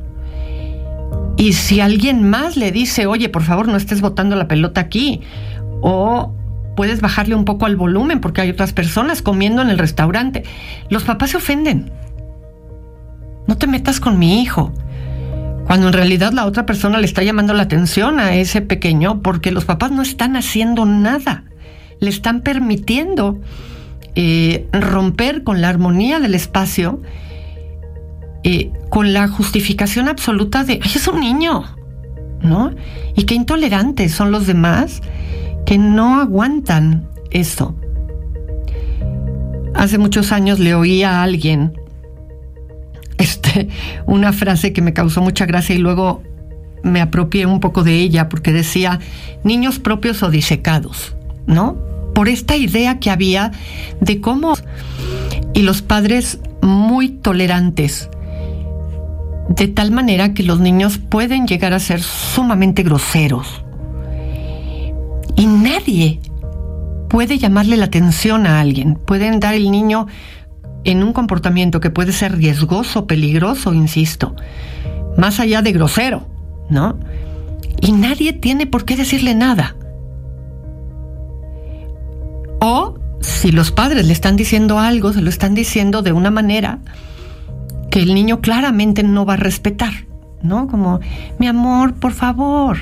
Y 1.35 1.53
si 1.53 1.81
alguien 1.81 2.29
más 2.29 2.57
le 2.57 2.71
dice, 2.71 3.05
oye, 3.05 3.27
por 3.29 3.41
favor, 3.41 3.67
no 3.67 3.75
estés 3.75 4.01
botando 4.01 4.35
la 4.35 4.47
pelota 4.47 4.81
aquí, 4.81 5.21
o 5.81 6.33
puedes 6.75 7.01
bajarle 7.01 7.35
un 7.35 7.45
poco 7.45 7.65
al 7.65 7.75
volumen 7.75 8.19
porque 8.19 8.41
hay 8.41 8.49
otras 8.49 8.73
personas 8.73 9.21
comiendo 9.21 9.61
en 9.61 9.69
el 9.69 9.77
restaurante. 9.77 10.43
Los 10.89 11.03
papás 11.03 11.31
se 11.31 11.37
ofenden. 11.37 11.91
No 13.47 13.57
te 13.57 13.67
metas 13.67 13.99
con 13.99 14.19
mi 14.19 14.41
hijo. 14.41 14.73
Cuando 15.65 15.87
en 15.87 15.93
realidad 15.93 16.33
la 16.33 16.45
otra 16.45 16.65
persona 16.65 16.99
le 16.99 17.05
está 17.05 17.23
llamando 17.23 17.53
la 17.53 17.63
atención 17.63 18.19
a 18.19 18.35
ese 18.35 18.61
pequeño 18.61 19.21
porque 19.21 19.51
los 19.51 19.65
papás 19.65 19.91
no 19.91 20.01
están 20.01 20.35
haciendo 20.35 20.85
nada. 20.85 21.45
Le 21.99 22.09
están 22.09 22.41
permitiendo 22.41 23.39
eh, 24.15 24.67
romper 24.73 25.43
con 25.43 25.61
la 25.61 25.69
armonía 25.69 26.19
del 26.19 26.35
espacio, 26.35 27.01
eh, 28.43 28.71
con 28.89 29.13
la 29.13 29.27
justificación 29.27 30.09
absoluta 30.09 30.63
de, 30.63 30.79
Ay, 30.83 30.91
es 30.93 31.07
un 31.07 31.21
niño, 31.21 31.63
¿no? 32.41 32.71
Y 33.15 33.23
qué 33.23 33.35
intolerantes 33.35 34.11
son 34.11 34.31
los 34.31 34.45
demás 34.45 35.01
que 35.73 35.79
no 35.79 36.21
aguantan 36.21 37.07
eso. 37.31 37.73
Hace 39.73 39.97
muchos 39.97 40.31
años 40.31 40.59
le 40.59 40.75
oí 40.75 41.01
a 41.01 41.23
alguien 41.23 41.73
este, 43.17 43.69
una 44.05 44.33
frase 44.33 44.71
que 44.71 44.83
me 44.83 44.93
causó 44.93 45.23
mucha 45.23 45.47
gracia 45.47 45.73
y 45.73 45.79
luego 45.79 46.21
me 46.83 47.01
apropié 47.01 47.47
un 47.47 47.59
poco 47.59 47.83
de 47.83 47.95
ella 47.95 48.29
porque 48.29 48.53
decía 48.53 48.99
niños 49.43 49.79
propios 49.79 50.21
o 50.21 50.29
disecados, 50.29 51.15
¿no? 51.47 51.75
por 52.13 52.29
esta 52.29 52.55
idea 52.55 52.99
que 52.99 53.09
había 53.09 53.51
de 53.99 54.21
cómo 54.21 54.53
y 55.55 55.63
los 55.63 55.81
padres 55.81 56.39
muy 56.61 57.09
tolerantes, 57.09 58.11
de 59.49 59.69
tal 59.69 59.89
manera 59.89 60.35
que 60.35 60.43
los 60.43 60.59
niños 60.59 60.99
pueden 60.99 61.47
llegar 61.47 61.73
a 61.73 61.79
ser 61.79 62.03
sumamente 62.03 62.83
groseros. 62.83 63.62
Y 65.35 65.45
nadie 65.47 66.19
puede 67.09 67.37
llamarle 67.37 67.77
la 67.77 67.85
atención 67.85 68.47
a 68.47 68.59
alguien, 68.59 68.95
pueden 68.95 69.39
dar 69.39 69.53
el 69.53 69.69
niño 69.71 70.07
en 70.83 71.03
un 71.03 71.13
comportamiento 71.13 71.79
que 71.79 71.89
puede 71.89 72.11
ser 72.11 72.35
riesgoso, 72.35 73.07
peligroso, 73.07 73.73
insisto, 73.73 74.35
más 75.17 75.39
allá 75.39 75.61
de 75.61 75.71
grosero, 75.71 76.27
¿no? 76.69 76.97
Y 77.81 77.91
nadie 77.91 78.33
tiene 78.33 78.65
por 78.65 78.85
qué 78.85 78.95
decirle 78.95 79.35
nada. 79.35 79.75
O 82.59 82.95
si 83.21 83.51
los 83.51 83.71
padres 83.71 84.05
le 84.07 84.13
están 84.13 84.35
diciendo 84.35 84.79
algo, 84.79 85.13
se 85.13 85.21
lo 85.21 85.29
están 85.29 85.53
diciendo 85.53 86.01
de 86.01 86.11
una 86.11 86.31
manera 86.31 86.79
que 87.89 87.99
el 87.99 88.13
niño 88.13 88.41
claramente 88.41 89.03
no 89.03 89.25
va 89.25 89.33
a 89.33 89.37
respetar, 89.37 89.93
¿no? 90.41 90.67
Como, 90.67 90.99
mi 91.39 91.47
amor, 91.47 91.93
por 91.93 92.13
favor, 92.13 92.77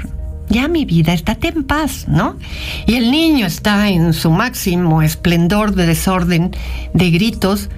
ya 0.52 0.68
mi 0.68 0.86
vida, 0.86 1.14
estate 1.14 1.48
en 1.48 1.64
paz, 1.64 2.06
¿no? 2.08 2.38
Y 2.86 2.96
el 2.96 3.10
niño 3.10 3.46
está 3.46 3.90
en 3.90 4.14
su 4.14 4.30
máximo 4.32 5.02
esplendor 5.02 5.74
de 5.74 5.86
desorden, 5.86 6.52
de 6.94 7.10
gritos, 7.10 7.70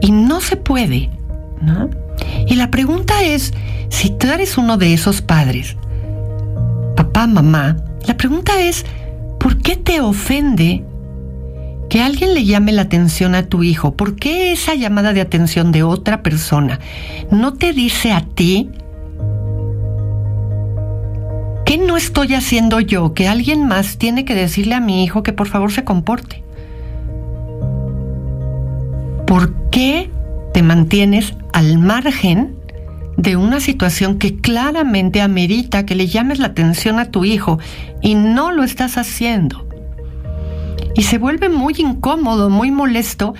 y 0.00 0.10
no 0.10 0.40
se 0.40 0.56
puede, 0.56 1.10
¿no? 1.60 1.90
Y 2.46 2.54
la 2.54 2.70
pregunta 2.70 3.22
es, 3.22 3.52
si 3.90 4.10
tú 4.10 4.28
eres 4.28 4.56
uno 4.56 4.78
de 4.78 4.94
esos 4.94 5.20
padres, 5.20 5.76
papá, 6.96 7.26
mamá, 7.26 7.76
la 8.06 8.16
pregunta 8.16 8.60
es, 8.60 8.86
¿por 9.38 9.58
qué 9.58 9.76
te 9.76 10.00
ofende 10.00 10.84
que 11.90 12.00
alguien 12.00 12.34
le 12.34 12.44
llame 12.44 12.72
la 12.72 12.82
atención 12.82 13.34
a 13.34 13.46
tu 13.46 13.62
hijo? 13.62 13.94
¿Por 13.94 14.16
qué 14.16 14.52
esa 14.52 14.74
llamada 14.74 15.12
de 15.12 15.20
atención 15.20 15.70
de 15.70 15.82
otra 15.82 16.22
persona 16.22 16.80
no 17.30 17.52
te 17.52 17.72
dice 17.72 18.12
a 18.12 18.22
ti 18.22 18.70
¿Qué 21.76 21.82
no 21.82 21.98
estoy 21.98 22.32
haciendo 22.32 22.80
yo 22.80 23.12
que 23.12 23.28
alguien 23.28 23.68
más 23.68 23.98
tiene 23.98 24.24
que 24.24 24.34
decirle 24.34 24.74
a 24.74 24.80
mi 24.80 25.04
hijo 25.04 25.22
que 25.22 25.34
por 25.34 25.46
favor 25.46 25.70
se 25.70 25.84
comporte? 25.84 26.42
¿Por 29.26 29.52
qué 29.70 30.10
te 30.54 30.62
mantienes 30.62 31.34
al 31.52 31.76
margen 31.76 32.56
de 33.18 33.36
una 33.36 33.60
situación 33.60 34.18
que 34.18 34.38
claramente 34.38 35.20
amerita 35.20 35.84
que 35.84 35.94
le 35.94 36.06
llames 36.06 36.38
la 36.38 36.46
atención 36.46 36.98
a 36.98 37.10
tu 37.10 37.26
hijo 37.26 37.58
y 38.00 38.14
no 38.14 38.52
lo 38.52 38.64
estás 38.64 38.96
haciendo? 38.96 39.68
Y 40.94 41.02
se 41.02 41.18
vuelve 41.18 41.50
muy 41.50 41.74
incómodo, 41.76 42.48
muy 42.48 42.70
molesto 42.70 43.34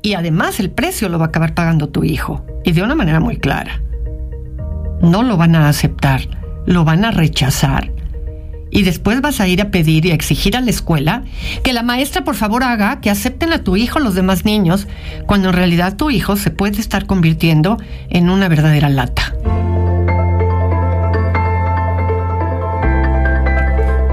y 0.00 0.14
además 0.14 0.58
el 0.58 0.70
precio 0.70 1.10
lo 1.10 1.18
va 1.18 1.26
a 1.26 1.28
acabar 1.28 1.52
pagando 1.52 1.90
tu 1.90 2.02
hijo 2.02 2.46
y 2.64 2.72
de 2.72 2.82
una 2.82 2.94
manera 2.94 3.20
muy 3.20 3.36
clara. 3.36 3.82
No 5.02 5.22
lo 5.22 5.36
van 5.36 5.54
a 5.54 5.68
aceptar 5.68 6.37
lo 6.68 6.84
van 6.84 7.04
a 7.06 7.10
rechazar. 7.10 7.90
Y 8.70 8.82
después 8.82 9.22
vas 9.22 9.40
a 9.40 9.48
ir 9.48 9.62
a 9.62 9.70
pedir 9.70 10.04
y 10.04 10.10
a 10.10 10.14
exigir 10.14 10.54
a 10.54 10.60
la 10.60 10.68
escuela 10.68 11.24
que 11.64 11.72
la 11.72 11.82
maestra 11.82 12.24
por 12.24 12.34
favor 12.34 12.62
haga 12.62 13.00
que 13.00 13.08
acepten 13.08 13.54
a 13.54 13.64
tu 13.64 13.76
hijo 13.76 14.00
los 14.00 14.14
demás 14.14 14.44
niños, 14.44 14.86
cuando 15.26 15.48
en 15.48 15.54
realidad 15.54 15.96
tu 15.96 16.10
hijo 16.10 16.36
se 16.36 16.50
puede 16.50 16.78
estar 16.78 17.06
convirtiendo 17.06 17.78
en 18.10 18.28
una 18.28 18.48
verdadera 18.48 18.90
lata. 18.90 19.34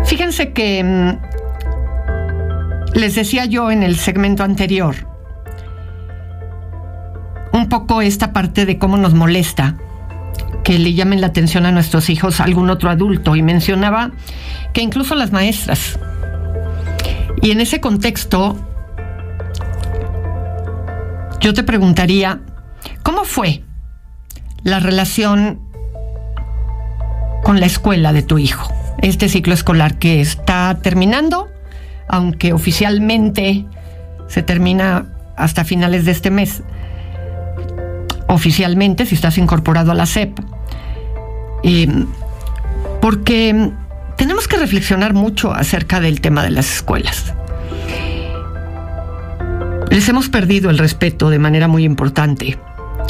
Fíjense 0.05 0.53
que 0.53 0.81
mm, 0.81 2.97
les 2.97 3.15
decía 3.15 3.43
yo 3.43 3.69
en 3.69 3.83
el 3.83 3.97
segmento 3.97 4.45
anterior 4.45 4.95
un 7.51 7.67
poco 7.67 8.01
esta 8.01 8.31
parte 8.31 8.65
de 8.65 8.77
cómo 8.77 8.95
nos 8.95 9.13
molesta 9.13 9.75
que 10.65 10.79
le 10.79 10.95
llamen 10.95 11.21
la 11.21 11.27
atención 11.27 11.67
a 11.67 11.71
nuestros 11.71 12.09
hijos 12.09 12.41
algún 12.41 12.71
otro 12.71 12.89
adulto 12.89 13.35
y 13.35 13.43
mencionaba 13.43 14.09
que 14.73 14.81
incluso 14.81 15.13
las 15.13 15.31
maestras. 15.31 15.99
Y 17.43 17.51
en 17.51 17.61
ese 17.61 17.79
contexto, 17.79 18.57
yo 21.39 21.53
te 21.53 21.61
preguntaría, 21.61 22.41
¿cómo 23.03 23.25
fue 23.25 23.63
la 24.63 24.79
relación 24.79 25.61
con 27.43 27.59
la 27.59 27.67
escuela 27.67 28.11
de 28.11 28.23
tu 28.23 28.39
hijo? 28.39 28.73
Este 29.03 29.29
ciclo 29.29 29.53
escolar 29.53 29.99
que 29.99 30.19
está 30.19 30.79
terminando, 30.81 31.47
aunque 32.07 32.53
oficialmente 32.53 33.67
se 34.27 34.41
termina 34.41 35.05
hasta 35.37 35.63
finales 35.63 36.05
de 36.05 36.11
este 36.11 36.31
mes. 36.31 36.63
Oficialmente, 38.27 39.05
si 39.05 39.13
estás 39.13 39.37
incorporado 39.37 39.91
a 39.91 39.95
la 39.95 40.07
Porque 43.01 43.71
tenemos 44.17 44.47
que 44.47 44.57
reflexionar 44.57 45.13
mucho 45.13 45.53
acerca 45.53 45.99
del 45.99 46.21
tema 46.21 46.43
de 46.43 46.51
las 46.51 46.73
escuelas. 46.75 47.33
Les 49.89 50.09
hemos 50.09 50.29
perdido 50.29 50.69
el 50.69 50.77
respeto 50.77 51.29
de 51.29 51.39
manera 51.39 51.67
muy 51.67 51.83
importante 51.83 52.57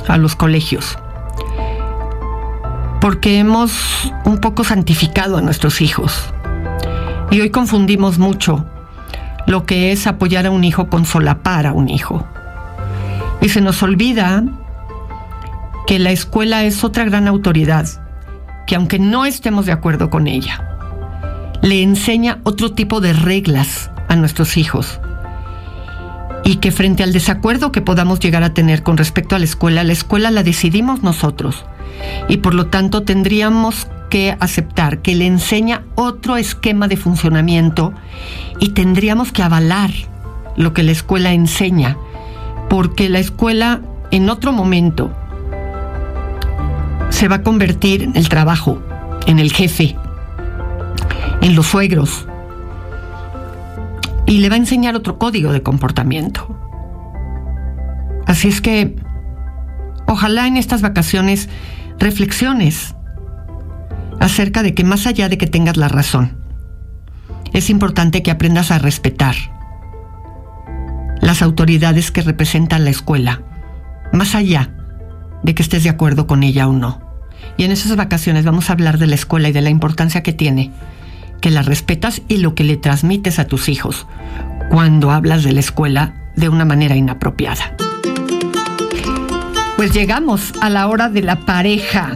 a 0.07 0.17
los 0.17 0.35
colegios, 0.35 0.97
porque 3.01 3.39
hemos 3.39 4.11
un 4.25 4.39
poco 4.39 4.63
santificado 4.63 5.37
a 5.37 5.41
nuestros 5.41 5.81
hijos. 5.81 6.33
Y 7.31 7.41
hoy 7.41 7.49
confundimos 7.49 8.19
mucho 8.19 8.65
lo 9.47 9.65
que 9.65 9.91
es 9.91 10.07
apoyar 10.07 10.45
a 10.45 10.51
un 10.51 10.63
hijo 10.63 10.87
con 10.87 11.05
solapar 11.05 11.67
a 11.67 11.73
un 11.73 11.89
hijo. 11.89 12.27
Y 13.41 13.49
se 13.49 13.61
nos 13.61 13.81
olvida 13.83 14.43
que 15.87 15.99
la 15.99 16.11
escuela 16.11 16.63
es 16.63 16.83
otra 16.83 17.05
gran 17.05 17.27
autoridad 17.27 18.04
que 18.67 18.75
aunque 18.75 18.99
no 18.99 19.25
estemos 19.25 19.65
de 19.65 19.71
acuerdo 19.71 20.09
con 20.09 20.27
ella, 20.27 20.63
le 21.61 21.81
enseña 21.81 22.39
otro 22.43 22.71
tipo 22.73 23.01
de 23.01 23.13
reglas 23.13 23.89
a 24.07 24.15
nuestros 24.15 24.57
hijos. 24.57 24.99
Y 26.43 26.57
que 26.57 26.71
frente 26.71 27.01
al 27.01 27.11
desacuerdo 27.11 27.71
que 27.71 27.81
podamos 27.81 28.19
llegar 28.19 28.43
a 28.43 28.53
tener 28.53 28.83
con 28.83 28.97
respecto 28.97 29.35
a 29.35 29.39
la 29.39 29.45
escuela, 29.45 29.83
la 29.83 29.93
escuela 29.93 30.29
la 30.29 30.43
decidimos 30.43 31.01
nosotros. 31.01 31.65
Y 32.29 32.37
por 32.37 32.53
lo 32.53 32.67
tanto 32.67 33.01
tendríamos 33.01 33.87
que 34.09 34.37
aceptar 34.39 34.99
que 34.99 35.15
le 35.15 35.25
enseña 35.25 35.83
otro 35.95 36.37
esquema 36.37 36.87
de 36.87 36.97
funcionamiento 36.97 37.93
y 38.59 38.69
tendríamos 38.69 39.31
que 39.31 39.41
avalar 39.41 39.89
lo 40.55 40.73
que 40.73 40.83
la 40.83 40.91
escuela 40.91 41.33
enseña. 41.33 41.97
Porque 42.69 43.09
la 43.09 43.19
escuela 43.19 43.81
en 44.11 44.29
otro 44.29 44.51
momento 44.51 45.11
se 47.15 47.29
va 47.29 47.37
a 47.37 47.43
convertir 47.43 48.01
en 48.01 48.17
el 48.17 48.27
trabajo, 48.27 48.83
en 49.25 49.39
el 49.39 49.53
jefe, 49.53 49.95
en 51.41 51.55
los 51.55 51.67
suegros. 51.67 52.27
Y 54.25 54.39
le 54.39 54.49
va 54.49 54.55
a 54.55 54.57
enseñar 54.57 54.97
otro 54.97 55.17
código 55.17 55.53
de 55.53 55.63
comportamiento. 55.63 56.59
Así 58.27 58.49
es 58.49 58.59
que, 58.59 58.97
ojalá 60.07 60.45
en 60.45 60.57
estas 60.57 60.81
vacaciones 60.81 61.47
reflexiones 61.99 62.95
acerca 64.19 64.61
de 64.61 64.73
que 64.73 64.83
más 64.83 65.07
allá 65.07 65.29
de 65.29 65.37
que 65.37 65.47
tengas 65.47 65.77
la 65.77 65.87
razón, 65.87 66.35
es 67.53 67.69
importante 67.69 68.23
que 68.23 68.31
aprendas 68.31 68.71
a 68.71 68.79
respetar 68.79 69.35
las 71.21 71.41
autoridades 71.41 72.11
que 72.11 72.23
representan 72.23 72.83
la 72.83 72.89
escuela, 72.89 73.41
más 74.11 74.35
allá 74.35 74.75
de 75.43 75.55
que 75.55 75.63
estés 75.63 75.85
de 75.85 75.89
acuerdo 75.89 76.27
con 76.27 76.43
ella 76.43 76.67
o 76.67 76.73
no. 76.73 77.04
Y 77.57 77.63
en 77.63 77.71
esas 77.71 77.95
vacaciones 77.95 78.45
vamos 78.45 78.69
a 78.69 78.73
hablar 78.73 78.97
de 78.97 79.07
la 79.07 79.15
escuela 79.15 79.49
y 79.49 79.51
de 79.51 79.61
la 79.61 79.69
importancia 79.69 80.23
que 80.23 80.33
tiene, 80.33 80.71
que 81.41 81.51
la 81.51 81.61
respetas 81.61 82.21
y 82.27 82.37
lo 82.37 82.55
que 82.55 82.63
le 82.63 82.77
transmites 82.77 83.39
a 83.39 83.47
tus 83.47 83.69
hijos 83.69 84.07
cuando 84.69 85.11
hablas 85.11 85.43
de 85.43 85.53
la 85.53 85.59
escuela 85.59 86.13
de 86.35 86.49
una 86.49 86.65
manera 86.65 86.95
inapropiada. 86.95 87.75
Pues 89.77 89.93
llegamos 89.93 90.53
a 90.61 90.69
la 90.69 90.87
hora 90.87 91.09
de 91.09 91.21
la 91.21 91.37
pareja. 91.45 92.13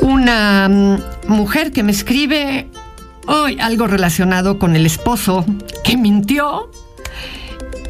Una 0.00 0.68
mm, 0.68 1.32
mujer 1.32 1.72
que 1.72 1.82
me 1.82 1.92
escribe 1.92 2.68
hoy 3.26 3.58
algo 3.60 3.86
relacionado 3.86 4.58
con 4.58 4.76
el 4.76 4.86
esposo 4.86 5.44
que 5.82 5.96
mintió 5.96 6.70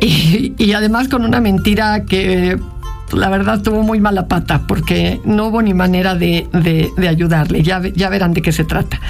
y, 0.01 0.55
y, 0.59 0.73
además 0.73 1.09
con 1.09 1.25
una 1.25 1.41
mentira 1.41 2.05
que 2.05 2.59
la 3.15 3.29
verdad 3.29 3.63
tuvo 3.63 3.83
muy 3.83 4.01
mala 4.01 4.29
pata 4.29 4.63
porque 4.67 5.21
no 5.25 5.47
hubo 5.47 5.63
ni 5.63 5.75
manera 5.75 6.15
de, 6.15 6.49
ayudarle. 7.09 7.63
Ya, 7.63 7.81
ya 7.81 8.09
verán 8.09 8.35
de 8.35 8.43
qué 8.43 8.53
se 8.53 8.65
trata. 8.65 9.01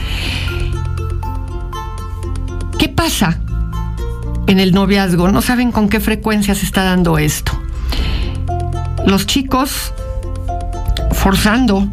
¿Qué 2.78 2.88
pasa 2.88 3.38
en 4.46 4.60
el 4.60 4.72
noviazgo? 4.72 5.28
No 5.28 5.42
saben 5.42 5.72
con 5.72 5.88
qué 5.88 6.00
frecuencia 6.00 6.54
se 6.54 6.64
está 6.66 6.84
dando 6.84 7.18
esto. 7.18 7.52
Los 9.06 9.26
chicos 9.26 9.92
forzando 11.12 11.88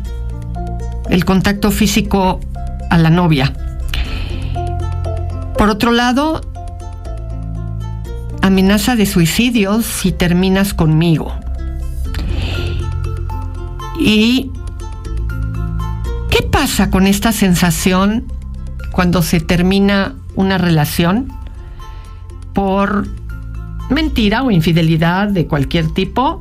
el 1.10 1.26
contacto 1.26 1.72
físico 1.72 2.40
a 2.90 2.98
la 2.98 3.10
novia. 3.10 3.54
Por 5.58 5.70
otro 5.70 5.92
lado, 5.92 6.42
amenaza 8.42 8.96
de 8.96 9.06
suicidio 9.06 9.82
si 9.82 10.12
terminas 10.12 10.74
conmigo. 10.74 11.41
¿Y 14.04 14.52
qué 16.32 16.42
pasa 16.42 16.90
con 16.90 17.06
esta 17.06 17.32
sensación 17.32 18.26
cuando 18.92 19.22
se 19.22 19.40
termina 19.40 20.16
una 20.36 20.58
relación 20.58 21.32
por 22.54 23.08
mentira 23.92 24.42
o 24.42 24.50
infidelidad 24.50 25.28
de 25.28 25.46
cualquier 25.46 25.94
tipo? 25.94 26.40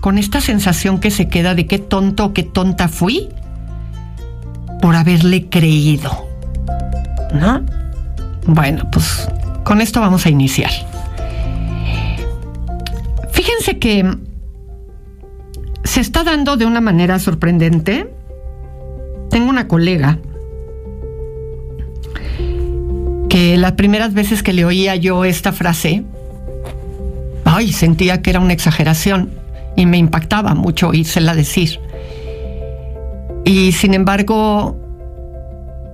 Con 0.00 0.16
esta 0.16 0.40
sensación 0.40 1.00
que 1.00 1.10
se 1.10 1.28
queda 1.28 1.56
de 1.56 1.66
qué 1.66 1.80
tonto 1.80 2.26
o 2.26 2.32
qué 2.32 2.44
tonta 2.44 2.86
fui 2.86 3.28
por 4.80 4.94
haberle 4.94 5.48
creído. 5.48 6.28
¿No? 7.32 7.60
Bueno, 8.46 8.88
pues 8.92 9.28
con 9.64 9.80
esto 9.80 10.00
vamos 10.00 10.26
a 10.26 10.30
iniciar. 10.30 10.70
Fíjense 13.32 13.78
que 13.80 14.16
se 15.94 16.00
está 16.00 16.24
dando 16.24 16.56
de 16.56 16.66
una 16.66 16.80
manera 16.80 17.20
sorprendente. 17.20 18.10
Tengo 19.30 19.48
una 19.48 19.68
colega 19.68 20.18
que 23.28 23.56
las 23.56 23.72
primeras 23.74 24.12
veces 24.12 24.42
que 24.42 24.52
le 24.52 24.64
oía 24.64 24.96
yo 24.96 25.24
esta 25.24 25.52
frase, 25.52 26.02
ay, 27.44 27.72
sentía 27.72 28.22
que 28.22 28.30
era 28.30 28.40
una 28.40 28.54
exageración 28.54 29.30
y 29.76 29.86
me 29.86 29.98
impactaba 29.98 30.56
mucho 30.56 30.88
oírsela 30.88 31.32
decir. 31.32 31.78
Y 33.44 33.70
sin 33.70 33.94
embargo, 33.94 34.76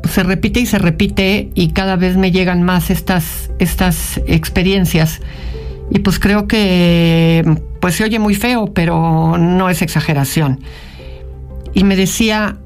se 0.09 0.23
repite 0.23 0.61
y 0.61 0.67
se 0.67 0.79
repite 0.79 1.51
y 1.55 1.73
cada 1.73 1.97
vez 1.97 2.17
me 2.17 2.31
llegan 2.31 2.63
más 2.63 2.89
estas, 2.89 3.51
estas 3.59 4.19
experiencias. 4.27 5.21
Y 5.91 5.99
pues 5.99 6.19
creo 6.19 6.49
que 6.49 7.45
pues 7.81 7.97
se 7.97 8.05
oye 8.05 8.19
muy 8.19 8.35
feo, 8.35 8.73
pero 8.75 9.37
no 9.39 9.69
es 9.69 9.83
exageración. 9.83 10.61
Y 11.73 11.85
me 11.85 11.97
decía, 11.97 12.57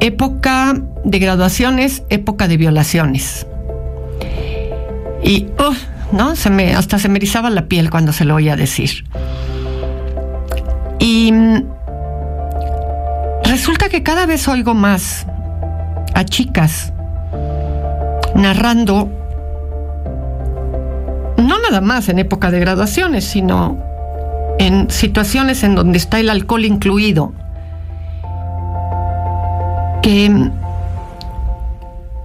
época 0.00 0.74
de 1.04 1.18
graduaciones, 1.18 2.02
época 2.08 2.48
de 2.48 2.56
violaciones. 2.56 3.46
Y, 5.22 5.46
oh, 5.58 5.74
¿no? 6.12 6.36
Se 6.36 6.50
me, 6.50 6.74
hasta 6.74 6.98
se 6.98 7.08
me 7.08 7.18
erizaba 7.18 7.50
la 7.50 7.66
piel 7.66 7.90
cuando 7.90 8.12
se 8.12 8.24
lo 8.24 8.34
oía 8.34 8.56
decir. 8.56 9.04
Y 10.98 11.32
resulta 13.44 13.88
que 13.88 14.02
cada 14.02 14.26
vez 14.26 14.46
oigo 14.48 14.74
más 14.74 15.26
a 16.14 16.24
chicas 16.24 16.92
narrando, 18.34 19.10
más 21.80 22.08
en 22.08 22.18
época 22.18 22.50
de 22.50 22.60
graduaciones, 22.60 23.24
sino 23.24 23.78
en 24.58 24.90
situaciones 24.90 25.64
en 25.64 25.74
donde 25.74 25.98
está 25.98 26.20
el 26.20 26.30
alcohol 26.30 26.64
incluido, 26.64 27.32
que 30.02 30.50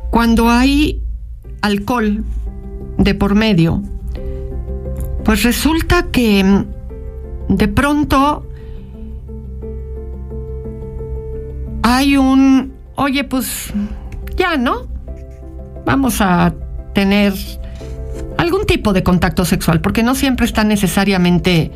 cuando 0.09 0.49
hay 0.49 1.01
alcohol 1.61 2.23
de 2.97 3.15
por 3.15 3.35
medio, 3.35 3.81
pues 5.23 5.43
resulta 5.43 6.03
que 6.11 6.65
de 7.49 7.67
pronto 7.67 8.45
hay 11.83 12.17
un, 12.17 12.73
oye, 12.95 13.23
pues 13.23 13.73
ya, 14.35 14.57
¿no? 14.57 14.87
Vamos 15.85 16.19
a 16.19 16.53
tener 16.93 17.33
algún 18.37 18.65
tipo 18.65 18.93
de 18.93 19.03
contacto 19.03 19.45
sexual, 19.45 19.81
porque 19.81 20.03
no 20.03 20.15
siempre 20.15 20.45
está 20.45 20.63
necesariamente 20.63 21.71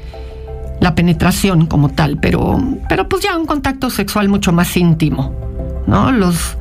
la 0.79 0.95
penetración 0.95 1.67
como 1.67 1.89
tal, 1.89 2.17
pero, 2.17 2.59
pero 2.89 3.07
pues 3.07 3.23
ya 3.23 3.37
un 3.37 3.45
contacto 3.45 3.89
sexual 3.89 4.29
mucho 4.29 4.51
más 4.51 4.75
íntimo, 4.75 5.35
¿no? 5.87 6.11
Los, 6.11 6.57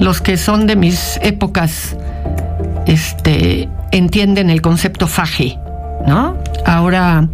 los 0.00 0.20
que 0.20 0.36
son 0.36 0.66
de 0.66 0.76
mis 0.76 1.18
épocas, 1.22 1.96
este, 2.86 3.68
entienden 3.92 4.50
el 4.50 4.60
concepto 4.60 5.06
faje, 5.06 5.58
¿no? 6.06 6.36
Ahora, 6.66 7.28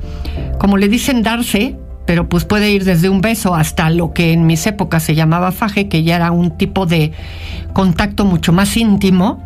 como 0.59 0.77
le 0.77 0.89
dicen 0.89 1.23
darse, 1.23 1.77
pero 2.07 2.29
pues 2.29 2.45
puede 2.45 2.71
ir 2.71 2.85
desde 2.85 3.09
un 3.09 3.21
beso 3.21 3.55
hasta 3.55 3.89
lo 3.91 4.13
que 4.13 4.33
en 4.33 4.47
mis 4.47 4.67
épocas 4.67 5.03
se 5.03 5.15
llamaba 5.15 5.53
faje, 5.53 5.89
que 5.89 6.03
ya 6.03 6.17
era 6.17 6.33
un 6.33 6.57
tipo 6.57 6.87
de 6.87 7.13
contacto 7.73 8.25
mucho 8.25 8.53
más 8.53 8.77
íntimo. 8.77 9.43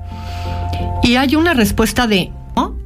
Y 1.02 1.16
hay 1.16 1.36
una 1.36 1.54
respuesta 1.54 2.06
de, 2.06 2.30
¿no? 2.56 2.76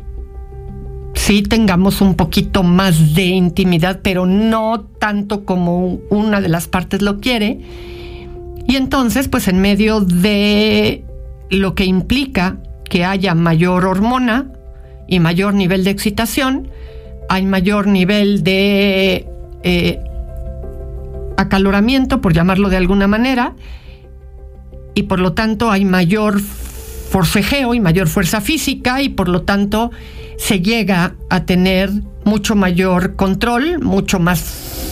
Sí 1.14 1.42
tengamos 1.42 2.00
un 2.00 2.14
poquito 2.14 2.62
más 2.62 3.14
de 3.14 3.24
intimidad, 3.24 4.00
pero 4.02 4.26
no 4.26 4.86
tanto 4.98 5.44
como 5.44 5.98
una 6.10 6.40
de 6.40 6.48
las 6.48 6.68
partes 6.68 7.02
lo 7.02 7.20
quiere. 7.20 7.60
Y 8.66 8.76
entonces, 8.76 9.28
pues 9.28 9.48
en 9.48 9.60
medio 9.60 10.00
de 10.00 11.04
lo 11.50 11.74
que 11.74 11.84
implica 11.84 12.58
que 12.84 13.04
haya 13.04 13.34
mayor 13.34 13.86
hormona 13.86 14.50
y 15.08 15.20
mayor 15.20 15.54
nivel 15.54 15.84
de 15.84 15.90
excitación, 15.90 16.68
hay 17.28 17.44
mayor 17.44 17.86
nivel 17.86 18.42
de 18.42 19.26
eh, 19.62 20.00
acaloramiento, 21.36 22.20
por 22.20 22.32
llamarlo 22.32 22.68
de 22.68 22.76
alguna 22.76 23.06
manera, 23.06 23.54
y 24.94 25.04
por 25.04 25.18
lo 25.20 25.32
tanto 25.32 25.70
hay 25.70 25.84
mayor 25.84 26.40
forcejeo 27.12 27.74
y 27.74 27.80
mayor 27.80 28.08
fuerza 28.08 28.40
física 28.40 29.02
y 29.02 29.10
por 29.10 29.28
lo 29.28 29.42
tanto 29.42 29.90
se 30.38 30.60
llega 30.60 31.14
a 31.28 31.44
tener 31.44 31.90
mucho 32.24 32.56
mayor 32.56 33.16
control, 33.16 33.80
mucho 33.80 34.18
más 34.18 34.40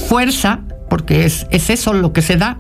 fuerza, 0.07 0.61
porque 0.91 1.25
es, 1.25 1.47
es 1.51 1.71
eso 1.71 1.95
lo 1.95 2.13
que 2.13 2.21
se 2.21 2.37
da, 2.37 2.59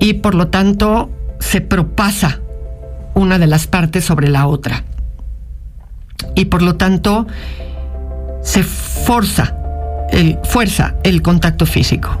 y 0.00 0.14
por 0.14 0.34
lo 0.34 0.48
tanto 0.48 1.10
se 1.38 1.60
propasa 1.60 2.40
una 3.14 3.38
de 3.38 3.46
las 3.46 3.68
partes 3.68 4.04
sobre 4.04 4.28
la 4.28 4.48
otra. 4.48 4.82
Y 6.34 6.46
por 6.46 6.62
lo 6.62 6.74
tanto 6.74 7.28
se 8.42 8.64
forza 8.64 9.54
fuerza 10.42 10.96
el 11.04 11.22
contacto 11.22 11.66
físico. 11.66 12.18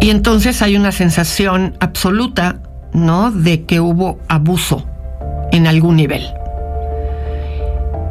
Y 0.00 0.08
entonces 0.08 0.62
hay 0.62 0.76
una 0.76 0.92
sensación 0.92 1.76
absoluta, 1.80 2.60
¿no? 2.92 3.30
De 3.30 3.64
que 3.64 3.80
hubo 3.80 4.18
abuso 4.28 4.86
en 5.52 5.66
algún 5.66 5.96
nivel. 5.96 6.22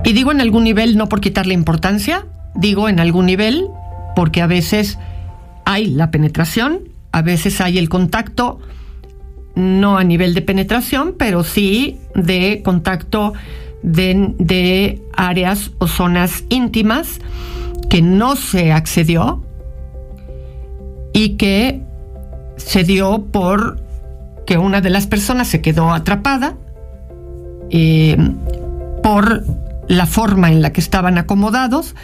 Y 0.03 0.13
digo 0.13 0.31
en 0.31 0.41
algún 0.41 0.63
nivel 0.63 0.97
no 0.97 1.09
por 1.09 1.21
quitarle 1.21 1.53
importancia, 1.53 2.25
digo 2.55 2.89
en 2.89 2.99
algún 2.99 3.25
nivel 3.25 3.67
porque 4.15 4.41
a 4.41 4.47
veces 4.47 4.97
hay 5.65 5.87
la 5.87 6.11
penetración, 6.11 6.79
a 7.11 7.21
veces 7.21 7.61
hay 7.61 7.77
el 7.77 7.89
contacto, 7.89 8.59
no 9.55 9.97
a 9.97 10.03
nivel 10.03 10.33
de 10.33 10.41
penetración, 10.41 11.15
pero 11.17 11.43
sí 11.43 11.99
de 12.15 12.61
contacto 12.63 13.33
de, 13.83 15.01
áreas 15.15 15.71
o 15.77 15.87
zonas 15.87 16.43
íntimas 16.49 17.19
que 17.89 18.01
no 18.01 18.35
se 18.35 18.71
accedió 18.71 19.43
y 21.13 21.35
que 21.37 21.81
se 22.57 22.83
dio 22.83 23.25
por 23.31 23.81
que 24.45 24.57
una 24.57 24.81
de 24.81 24.89
las 24.89 25.07
personas 25.07 25.47
se 25.47 25.61
quedó 25.61 25.91
atrapada 25.91 26.55
eh, 27.69 28.17
por 29.03 29.45
la 29.87 30.05
forma 30.05 30.51
en 30.51 30.61
la 30.61 30.71
que 30.73 30.81
estaban 30.81 31.17
acomodados 31.17 31.95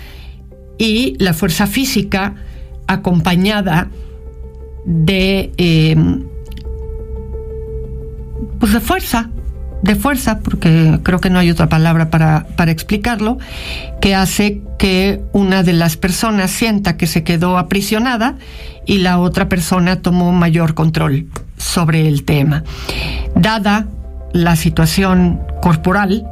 y 0.78 1.16
la 1.20 1.34
fuerza 1.34 1.68
física 1.68 2.36
acompañada 2.88 3.90
de 4.86 5.52
eh, 5.58 5.96
pues 8.60 8.74
de 8.74 8.80
fuerza 8.80 9.30
de 9.82 9.96
fuerza, 9.96 10.40
porque 10.40 11.00
creo 11.04 11.20
que 11.20 11.30
no 11.30 11.40
hay 11.40 11.52
otra 11.52 11.70
palabra 11.70 12.10
para, 12.10 12.48
para 12.56 12.72
explicarlo, 12.72 13.38
que 14.02 14.16
hace 14.16 14.62
que 14.80 15.22
una 15.34 15.64
de 15.64 15.74
las 15.74 15.98
personas 15.98 16.52
sienta 16.52 16.98
que 16.98 17.08
se 17.08 17.24
quedó 17.24 17.58
aprisionada 17.58 18.36
y 18.86 19.00
la 19.00 19.20
otra 19.20 19.50
persona 19.50 20.02
tomó 20.02 20.32
mayor 20.32 20.74
control 20.74 21.28
sobre 21.58 22.08
el 22.08 22.24
tema. 22.24 22.64
Dada 23.36 23.88
la 24.34 24.56
situación 24.56 25.42
corporal, 25.62 26.26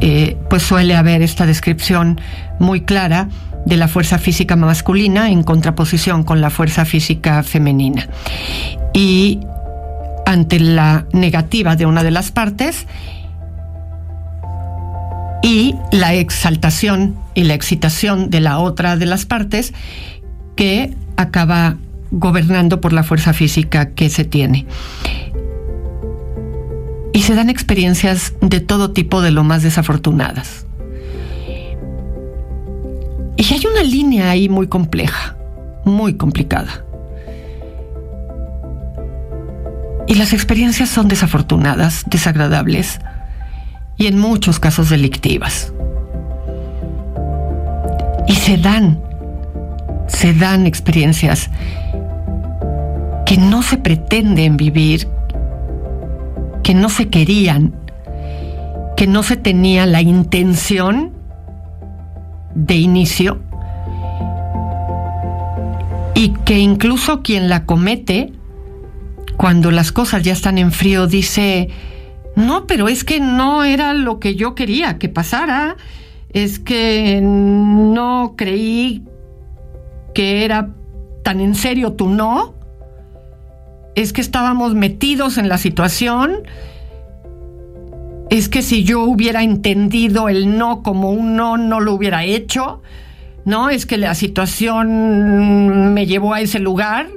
eh, 0.00 0.36
pues 0.50 0.62
suele 0.62 0.96
haber 0.96 1.22
esta 1.22 1.46
descripción 1.46 2.20
muy 2.58 2.82
clara 2.82 3.28
de 3.66 3.76
la 3.76 3.88
fuerza 3.88 4.18
física 4.18 4.56
masculina 4.56 5.30
en 5.30 5.42
contraposición 5.42 6.24
con 6.24 6.40
la 6.40 6.50
fuerza 6.50 6.84
física 6.84 7.42
femenina. 7.42 8.08
Y 8.92 9.40
ante 10.26 10.60
la 10.60 11.06
negativa 11.12 11.76
de 11.76 11.86
una 11.86 12.02
de 12.02 12.10
las 12.10 12.30
partes 12.30 12.86
y 15.42 15.74
la 15.92 16.14
exaltación 16.14 17.16
y 17.34 17.44
la 17.44 17.54
excitación 17.54 18.30
de 18.30 18.40
la 18.40 18.58
otra 18.58 18.96
de 18.96 19.06
las 19.06 19.24
partes 19.24 19.72
que 20.56 20.94
acaba 21.16 21.76
gobernando 22.10 22.80
por 22.80 22.92
la 22.92 23.02
fuerza 23.02 23.32
física 23.32 23.90
que 23.90 24.10
se 24.10 24.24
tiene. 24.24 24.66
Y 27.12 27.22
se 27.22 27.34
dan 27.34 27.50
experiencias 27.50 28.34
de 28.40 28.60
todo 28.60 28.92
tipo 28.92 29.22
de 29.22 29.30
lo 29.30 29.44
más 29.44 29.62
desafortunadas. 29.62 30.66
Y 33.36 33.54
hay 33.54 33.62
una 33.66 33.82
línea 33.82 34.30
ahí 34.30 34.48
muy 34.48 34.66
compleja, 34.66 35.36
muy 35.84 36.14
complicada. 36.14 36.84
Y 40.06 40.14
las 40.14 40.32
experiencias 40.32 40.88
son 40.88 41.08
desafortunadas, 41.08 42.04
desagradables 42.06 42.98
y 43.96 44.06
en 44.06 44.18
muchos 44.18 44.58
casos 44.58 44.88
delictivas. 44.88 45.72
Y 48.26 48.34
se 48.34 48.56
dan, 48.56 49.00
se 50.06 50.32
dan 50.34 50.66
experiencias 50.66 51.50
que 53.28 53.36
no 53.36 53.62
se 53.62 53.76
pretenden 53.76 54.56
vivir, 54.56 55.06
que 56.62 56.72
no 56.72 56.88
se 56.88 57.10
querían, 57.10 57.74
que 58.96 59.06
no 59.06 59.22
se 59.22 59.36
tenía 59.36 59.84
la 59.84 60.00
intención 60.00 61.12
de 62.54 62.76
inicio 62.76 63.38
y 66.14 66.30
que 66.46 66.58
incluso 66.58 67.20
quien 67.22 67.50
la 67.50 67.66
comete, 67.66 68.32
cuando 69.36 69.70
las 69.72 69.92
cosas 69.92 70.22
ya 70.22 70.32
están 70.32 70.56
en 70.56 70.72
frío, 70.72 71.06
dice, 71.06 71.68
no, 72.34 72.66
pero 72.66 72.88
es 72.88 73.04
que 73.04 73.20
no 73.20 73.62
era 73.62 73.92
lo 73.92 74.20
que 74.20 74.36
yo 74.36 74.54
quería 74.54 74.96
que 74.96 75.10
pasara, 75.10 75.76
es 76.32 76.58
que 76.58 77.20
no 77.20 78.32
creí 78.38 79.04
que 80.14 80.46
era 80.46 80.70
tan 81.22 81.40
en 81.40 81.54
serio 81.54 81.92
tu 81.92 82.08
no, 82.08 82.57
es 84.02 84.12
que 84.12 84.20
estábamos 84.20 84.74
metidos 84.74 85.38
en 85.38 85.48
la 85.48 85.58
situación, 85.58 86.42
es 88.30 88.48
que 88.48 88.62
si 88.62 88.84
yo 88.84 89.02
hubiera 89.02 89.42
entendido 89.42 90.28
el 90.28 90.56
no 90.56 90.84
como 90.84 91.10
un 91.10 91.34
no, 91.34 91.56
no 91.56 91.80
lo 91.80 91.94
hubiera 91.94 92.24
hecho, 92.24 92.80
¿no? 93.44 93.70
Es 93.70 93.86
que 93.86 93.96
la 93.96 94.14
situación 94.14 95.94
me 95.94 96.06
llevó 96.06 96.32
a 96.32 96.40
ese 96.40 96.60
lugar 96.60 97.08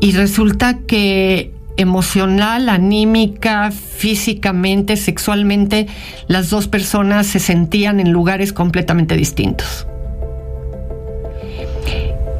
y 0.00 0.12
resulta 0.12 0.78
que 0.78 1.52
emocional, 1.76 2.68
anímica, 2.68 3.70
físicamente, 3.70 4.96
sexualmente, 4.96 5.86
las 6.26 6.50
dos 6.50 6.66
personas 6.66 7.28
se 7.28 7.38
sentían 7.38 8.00
en 8.00 8.10
lugares 8.10 8.52
completamente 8.52 9.16
distintos. 9.16 9.86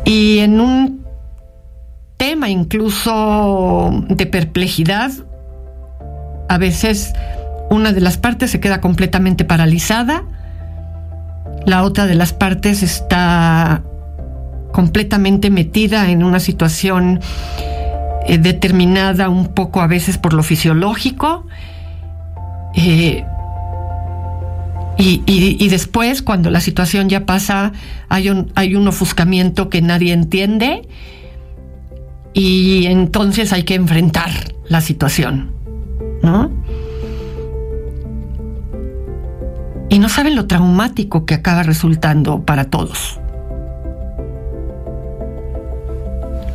Y 0.04 0.38
en 0.38 0.60
un 0.60 1.03
incluso 2.32 4.04
de 4.08 4.26
perplejidad, 4.26 5.10
a 6.48 6.58
veces 6.58 7.12
una 7.70 7.92
de 7.92 8.00
las 8.00 8.18
partes 8.18 8.50
se 8.50 8.60
queda 8.60 8.80
completamente 8.80 9.44
paralizada, 9.44 10.24
la 11.66 11.82
otra 11.82 12.06
de 12.06 12.14
las 12.14 12.32
partes 12.32 12.82
está 12.82 13.82
completamente 14.72 15.50
metida 15.50 16.10
en 16.10 16.22
una 16.22 16.40
situación 16.40 17.20
eh, 18.26 18.38
determinada 18.38 19.28
un 19.28 19.48
poco 19.48 19.80
a 19.80 19.86
veces 19.86 20.18
por 20.18 20.34
lo 20.34 20.42
fisiológico. 20.42 21.46
Eh, 22.74 23.24
y, 24.96 25.22
y, 25.26 25.68
después, 25.68 26.22
cuando 26.22 26.50
la 26.50 26.60
situación 26.60 27.08
ya 27.08 27.26
pasa, 27.26 27.72
hay 28.08 28.30
un, 28.30 28.52
hay 28.54 28.76
un 28.76 28.86
ofuscamiento 28.86 29.68
que 29.68 29.82
nadie 29.82 30.12
entiende 30.12 30.82
y 32.34 32.86
entonces 32.86 33.52
hay 33.52 33.62
que 33.62 33.76
enfrentar 33.76 34.30
la 34.68 34.80
situación, 34.80 35.52
¿no? 36.22 36.50
Y 39.88 40.00
no 40.00 40.08
saben 40.08 40.34
lo 40.34 40.46
traumático 40.46 41.24
que 41.24 41.34
acaba 41.34 41.62
resultando 41.62 42.44
para 42.44 42.64
todos. 42.64 43.20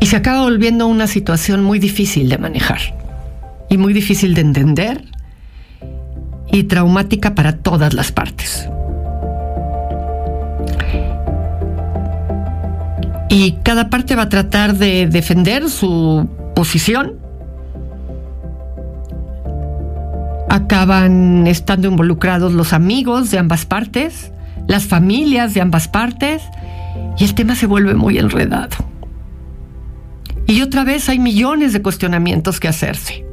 Y 0.02 0.08
se 0.08 0.18
acaba 0.18 0.42
volviendo 0.42 0.88
una 0.88 1.08
situación 1.08 1.64
muy 1.64 1.80
difícil 1.80 2.28
de 2.28 2.38
manejar 2.38 2.80
y 3.70 3.78
muy 3.78 3.94
difícil 3.94 4.34
de 4.34 4.42
entender 4.42 5.06
y 6.52 6.64
traumática 6.64 7.36
para 7.36 7.58
todas 7.58 7.94
las 7.94 8.12
partes. 8.12 8.68
Y 13.30 13.54
cada 13.64 13.90
parte 13.90 14.16
va 14.16 14.24
a 14.24 14.30
tratar 14.30 14.76
de 14.76 15.08
defender 15.08 15.70
su 15.70 16.28
posición. 16.56 17.20
Acaban 20.50 21.46
estando 21.46 21.88
involucrados 21.88 22.54
los 22.54 22.74
amigos 22.74 23.30
de 23.30 23.38
ambas 23.38 23.66
partes, 23.66 24.32
las 24.68 24.88
familias 24.88 25.54
de 25.54 25.62
ambas 25.62 25.88
partes, 25.88 26.42
y 27.20 27.24
el 27.24 27.36
tema 27.36 27.56
se 27.56 27.68
vuelve 27.68 27.94
muy 27.94 28.18
enredado. 28.18 28.76
Y 30.48 30.64
otra 30.64 30.84
vez 30.84 31.08
hay 31.10 31.20
millones 31.20 31.74
de 31.74 31.84
cuestionamientos 31.84 32.60
que 32.60 32.68
hacerse. 32.68 33.24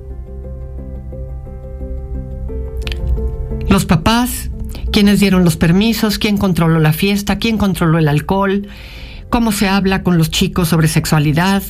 Los 3.71 3.87
papás, 3.87 4.51
quienes 4.93 5.21
dieron 5.21 5.43
los 5.43 5.57
permisos, 5.57 6.19
quién 6.19 6.37
controló 6.37 6.79
la 6.79 6.93
fiesta, 6.93 7.39
quién 7.39 7.57
controló 7.57 7.99
el 7.99 8.09
alcohol, 8.09 8.69
cómo 9.31 9.53
se 9.53 9.69
habla 9.69 10.03
con 10.03 10.19
los 10.19 10.31
chicos 10.31 10.69
sobre 10.69 10.89
sexualidad. 10.89 11.63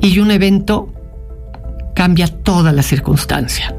Y 0.00 0.18
un 0.18 0.30
evento 0.30 0.92
cambia 1.94 2.28
toda 2.28 2.72
la 2.72 2.82
circunstancia. 2.82 3.74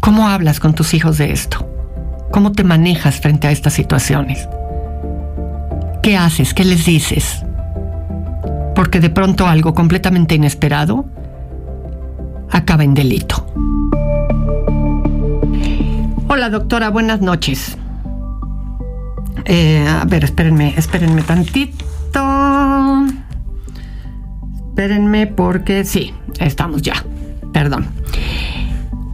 ¿Cómo 0.00 0.28
hablas 0.28 0.60
con 0.60 0.74
tus 0.74 0.92
hijos 0.92 1.18
de 1.18 1.32
esto? 1.32 1.66
¿Cómo 2.30 2.52
te 2.52 2.62
manejas 2.62 3.20
frente 3.20 3.46
a 3.46 3.50
estas 3.50 3.72
situaciones? 3.72 4.48
¿Qué 6.02 6.16
haces? 6.16 6.52
¿Qué 6.52 6.64
les 6.64 6.84
dices? 6.84 7.42
Porque 8.74 9.00
de 9.00 9.08
pronto 9.08 9.46
algo 9.46 9.72
completamente 9.72 10.34
inesperado 10.34 11.06
acaba 12.50 12.84
en 12.84 12.92
delito. 12.92 13.46
Hola 16.28 16.50
doctora, 16.50 16.90
buenas 16.90 17.22
noches. 17.22 17.78
Eh, 19.44 19.86
a 19.86 20.04
ver, 20.04 20.24
espérenme, 20.24 20.74
espérenme 20.76 21.22
tantito. 21.22 21.84
Espérenme 24.68 25.26
porque 25.26 25.84
sí, 25.84 26.12
estamos 26.40 26.82
ya. 26.82 27.04
Perdón. 27.52 27.86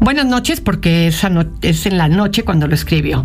Buenas 0.00 0.26
noches 0.26 0.61
porque 0.61 1.09
es 1.09 1.87
en 1.87 1.98
la 1.98 2.09
noche 2.09 2.42
cuando 2.42 2.66
lo 2.66 2.74
escribió. 2.74 3.24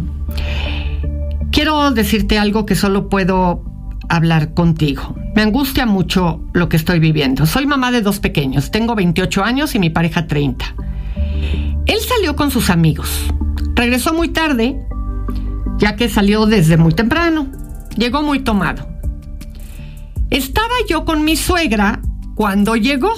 Quiero 1.52 1.92
decirte 1.92 2.38
algo 2.38 2.66
que 2.66 2.76
solo 2.76 3.08
puedo 3.08 3.64
hablar 4.10 4.54
contigo. 4.54 5.16
Me 5.36 5.42
angustia 5.42 5.86
mucho 5.86 6.42
lo 6.54 6.70
que 6.70 6.78
estoy 6.78 7.00
viviendo. 7.00 7.46
Soy 7.46 7.66
mamá 7.66 7.92
de 7.92 8.02
dos 8.02 8.20
pequeños. 8.20 8.72
Tengo 8.72 8.96
28 8.96 9.44
años 9.44 9.76
y 9.76 9.80
mi 9.80 9.90
pareja 9.90 10.28
30. 10.28 10.66
Él 11.86 11.98
salió 12.00 12.36
con 12.36 12.52
sus 12.52 12.70
amigos. 12.70 13.26
Regresó 13.76 14.14
muy 14.14 14.30
tarde 14.30 14.80
ya 15.78 15.96
que 15.96 16.10
salió 16.10 16.46
desde 16.46 16.78
muy 16.78 16.94
temprano. 16.94 17.48
Llegó 17.98 18.22
muy 18.22 18.40
tomado. 18.40 18.88
Estaba 20.30 20.74
yo 20.88 21.06
con 21.06 21.24
mi 21.24 21.36
suegra 21.36 22.02
cuando 22.36 22.76
llegó. 22.76 23.14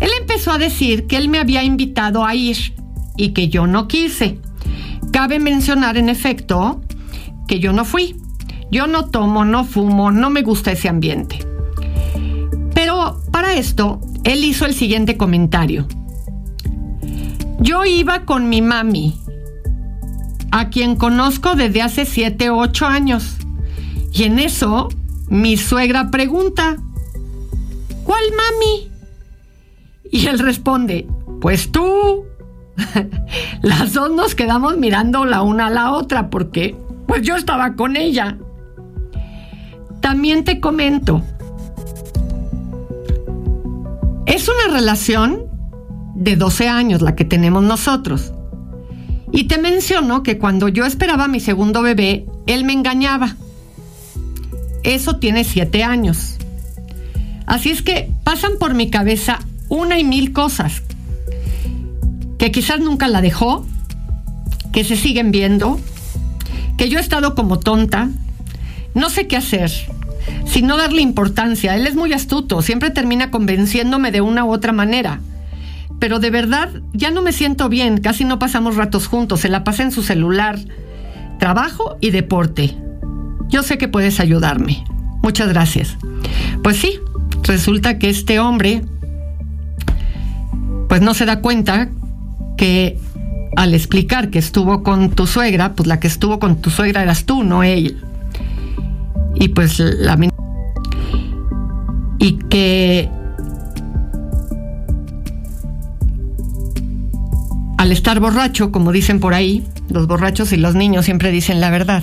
Él 0.00 0.10
empezó 0.20 0.52
a 0.52 0.58
decir 0.58 1.06
que 1.06 1.16
él 1.16 1.28
me 1.28 1.38
había 1.38 1.62
invitado 1.62 2.24
a 2.24 2.34
ir 2.34 2.74
y 3.16 3.30
que 3.32 3.48
yo 3.48 3.66
no 3.66 3.86
quise. 3.88 4.40
Cabe 5.12 5.38
mencionar 5.38 5.96
en 5.96 6.08
efecto 6.08 6.80
que 7.46 7.60
yo 7.60 7.72
no 7.72 7.84
fui. 7.84 8.16
Yo 8.70 8.86
no 8.86 9.10
tomo, 9.10 9.44
no 9.44 9.64
fumo, 9.64 10.10
no 10.10 10.30
me 10.30 10.42
gusta 10.42 10.72
ese 10.72 10.88
ambiente. 10.88 11.38
Pero 12.74 13.20
para 13.30 13.54
esto, 13.54 14.00
él 14.24 14.42
hizo 14.42 14.66
el 14.66 14.74
siguiente 14.74 15.16
comentario. 15.16 15.86
Yo 17.60 17.84
iba 17.84 18.24
con 18.24 18.48
mi 18.48 18.62
mami 18.62 19.14
a 20.56 20.68
quien 20.68 20.94
conozco 20.94 21.56
desde 21.56 21.82
hace 21.82 22.06
7 22.06 22.48
o 22.50 22.58
8 22.58 22.86
años. 22.86 23.38
Y 24.12 24.22
en 24.22 24.38
eso, 24.38 24.88
mi 25.26 25.56
suegra 25.56 26.12
pregunta, 26.12 26.76
¿cuál 28.04 28.22
mami? 28.30 28.88
Y 30.12 30.28
él 30.28 30.38
responde, 30.38 31.08
pues 31.40 31.72
tú. 31.72 32.26
Las 33.62 33.94
dos 33.94 34.12
nos 34.12 34.36
quedamos 34.36 34.76
mirando 34.76 35.24
la 35.24 35.42
una 35.42 35.66
a 35.66 35.70
la 35.70 35.90
otra 35.90 36.30
porque, 36.30 36.76
pues 37.08 37.22
yo 37.22 37.34
estaba 37.34 37.74
con 37.74 37.96
ella. 37.96 38.38
También 40.00 40.44
te 40.44 40.60
comento, 40.60 41.24
es 44.26 44.48
una 44.48 44.72
relación 44.72 45.46
de 46.14 46.36
12 46.36 46.68
años 46.68 47.02
la 47.02 47.16
que 47.16 47.24
tenemos 47.24 47.64
nosotros. 47.64 48.32
Y 49.34 49.44
te 49.44 49.58
menciono 49.58 50.22
que 50.22 50.38
cuando 50.38 50.68
yo 50.68 50.86
esperaba 50.86 51.26
mi 51.26 51.40
segundo 51.40 51.82
bebé, 51.82 52.24
él 52.46 52.62
me 52.62 52.72
engañaba. 52.72 53.34
Eso 54.84 55.16
tiene 55.16 55.42
siete 55.42 55.82
años. 55.82 56.36
Así 57.44 57.70
es 57.70 57.82
que 57.82 58.12
pasan 58.22 58.52
por 58.60 58.74
mi 58.74 58.90
cabeza 58.90 59.40
una 59.68 59.98
y 59.98 60.04
mil 60.04 60.32
cosas 60.32 60.82
que 62.38 62.52
quizás 62.52 62.78
nunca 62.78 63.08
la 63.08 63.20
dejó, 63.22 63.66
que 64.72 64.84
se 64.84 64.94
siguen 64.94 65.32
viendo, 65.32 65.80
que 66.78 66.88
yo 66.88 66.98
he 66.98 67.02
estado 67.02 67.34
como 67.34 67.58
tonta, 67.58 68.10
no 68.94 69.10
sé 69.10 69.26
qué 69.26 69.36
hacer, 69.36 69.72
sin 70.46 70.68
darle 70.68 71.02
importancia. 71.02 71.74
Él 71.74 71.88
es 71.88 71.96
muy 71.96 72.12
astuto, 72.12 72.62
siempre 72.62 72.90
termina 72.90 73.32
convenciéndome 73.32 74.12
de 74.12 74.20
una 74.20 74.44
u 74.44 74.52
otra 74.52 74.72
manera. 74.72 75.20
Pero 75.98 76.18
de 76.18 76.30
verdad, 76.30 76.70
ya 76.92 77.10
no 77.10 77.22
me 77.22 77.32
siento 77.32 77.68
bien, 77.68 77.98
casi 77.98 78.24
no 78.24 78.38
pasamos 78.38 78.76
ratos 78.76 79.06
juntos, 79.06 79.40
se 79.40 79.48
la 79.48 79.64
pasa 79.64 79.82
en 79.82 79.92
su 79.92 80.02
celular, 80.02 80.58
trabajo 81.38 81.96
y 82.00 82.10
deporte. 82.10 82.76
Yo 83.48 83.62
sé 83.62 83.78
que 83.78 83.88
puedes 83.88 84.20
ayudarme. 84.20 84.84
Muchas 85.22 85.48
gracias. 85.48 85.96
Pues 86.62 86.76
sí, 86.76 86.98
resulta 87.42 87.98
que 87.98 88.10
este 88.10 88.38
hombre, 88.40 88.82
pues 90.88 91.00
no 91.00 91.14
se 91.14 91.24
da 91.24 91.40
cuenta 91.40 91.88
que 92.56 92.98
al 93.56 93.74
explicar 93.74 94.30
que 94.30 94.38
estuvo 94.38 94.82
con 94.82 95.10
tu 95.10 95.26
suegra, 95.26 95.74
pues 95.74 95.86
la 95.86 96.00
que 96.00 96.08
estuvo 96.08 96.38
con 96.38 96.56
tu 96.56 96.70
suegra 96.70 97.02
eras 97.02 97.24
tú, 97.24 97.44
no 97.44 97.62
él. 97.62 98.02
Y 99.36 99.48
pues 99.48 99.78
la 99.78 100.16
y 102.18 102.38
que 102.48 103.10
al 107.84 107.92
estar 107.92 108.18
borracho, 108.18 108.72
como 108.72 108.92
dicen 108.92 109.20
por 109.20 109.34
ahí, 109.34 109.62
los 109.90 110.06
borrachos 110.06 110.54
y 110.54 110.56
los 110.56 110.74
niños 110.74 111.04
siempre 111.04 111.30
dicen 111.30 111.60
la 111.60 111.68
verdad. 111.68 112.02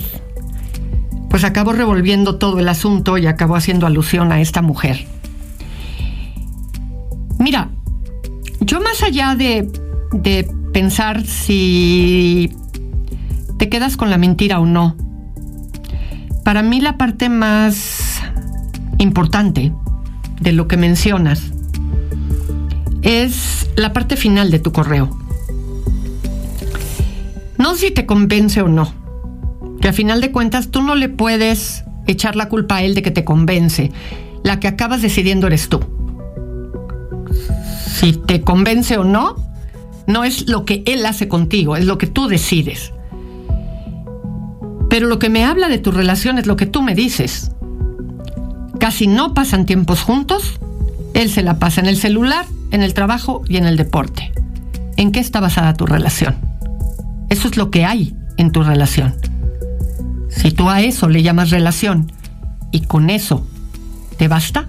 Pues 1.28 1.42
acabó 1.42 1.72
revolviendo 1.72 2.36
todo 2.36 2.60
el 2.60 2.68
asunto 2.68 3.18
y 3.18 3.26
acabó 3.26 3.56
haciendo 3.56 3.84
alusión 3.88 4.30
a 4.30 4.40
esta 4.40 4.62
mujer. 4.62 5.04
Mira, 7.40 7.70
yo 8.60 8.80
más 8.80 9.02
allá 9.02 9.34
de, 9.34 9.68
de 10.12 10.48
pensar 10.72 11.26
si 11.26 12.54
te 13.58 13.68
quedas 13.68 13.96
con 13.96 14.08
la 14.08 14.18
mentira 14.18 14.60
o 14.60 14.66
no, 14.66 14.96
para 16.44 16.62
mí 16.62 16.80
la 16.80 16.96
parte 16.96 17.28
más 17.28 18.20
importante 18.98 19.72
de 20.40 20.52
lo 20.52 20.68
que 20.68 20.76
mencionas 20.76 21.42
es 23.02 23.68
la 23.74 23.92
parte 23.92 24.16
final 24.16 24.52
de 24.52 24.60
tu 24.60 24.70
correo. 24.70 25.21
No 27.62 27.76
si 27.76 27.92
te 27.92 28.06
convence 28.06 28.60
o 28.60 28.66
no. 28.66 28.92
Que 29.80 29.86
a 29.86 29.92
final 29.92 30.20
de 30.20 30.32
cuentas 30.32 30.72
tú 30.72 30.82
no 30.82 30.96
le 30.96 31.08
puedes 31.08 31.84
echar 32.08 32.34
la 32.34 32.48
culpa 32.48 32.78
a 32.78 32.82
él 32.82 32.96
de 32.96 33.02
que 33.02 33.12
te 33.12 33.22
convence. 33.22 33.92
La 34.42 34.58
que 34.58 34.66
acabas 34.66 35.00
decidiendo 35.00 35.46
eres 35.46 35.68
tú. 35.68 35.78
Si 37.86 38.14
te 38.14 38.40
convence 38.40 38.98
o 38.98 39.04
no, 39.04 39.36
no 40.08 40.24
es 40.24 40.48
lo 40.48 40.64
que 40.64 40.82
él 40.86 41.06
hace 41.06 41.28
contigo, 41.28 41.76
es 41.76 41.84
lo 41.84 41.98
que 41.98 42.08
tú 42.08 42.26
decides. 42.26 42.92
Pero 44.90 45.06
lo 45.06 45.20
que 45.20 45.28
me 45.28 45.44
habla 45.44 45.68
de 45.68 45.78
tu 45.78 45.92
relación 45.92 46.38
es 46.38 46.46
lo 46.46 46.56
que 46.56 46.66
tú 46.66 46.82
me 46.82 46.96
dices. 46.96 47.52
Casi 48.80 49.06
no 49.06 49.34
pasan 49.34 49.66
tiempos 49.66 50.02
juntos. 50.02 50.58
Él 51.14 51.30
se 51.30 51.44
la 51.44 51.60
pasa 51.60 51.80
en 51.80 51.86
el 51.86 51.96
celular, 51.96 52.44
en 52.72 52.82
el 52.82 52.92
trabajo 52.92 53.44
y 53.48 53.56
en 53.56 53.66
el 53.66 53.76
deporte. 53.76 54.32
¿En 54.96 55.12
qué 55.12 55.20
está 55.20 55.38
basada 55.38 55.74
tu 55.74 55.86
relación? 55.86 56.51
Eso 57.32 57.48
es 57.48 57.56
lo 57.56 57.70
que 57.70 57.86
hay 57.86 58.14
en 58.36 58.52
tu 58.52 58.62
relación. 58.62 59.14
Si 60.28 60.50
tú 60.50 60.68
a 60.68 60.82
eso 60.82 61.08
le 61.08 61.22
llamas 61.22 61.48
relación 61.48 62.12
y 62.72 62.82
con 62.82 63.08
eso 63.08 63.46
te 64.18 64.28
basta, 64.28 64.68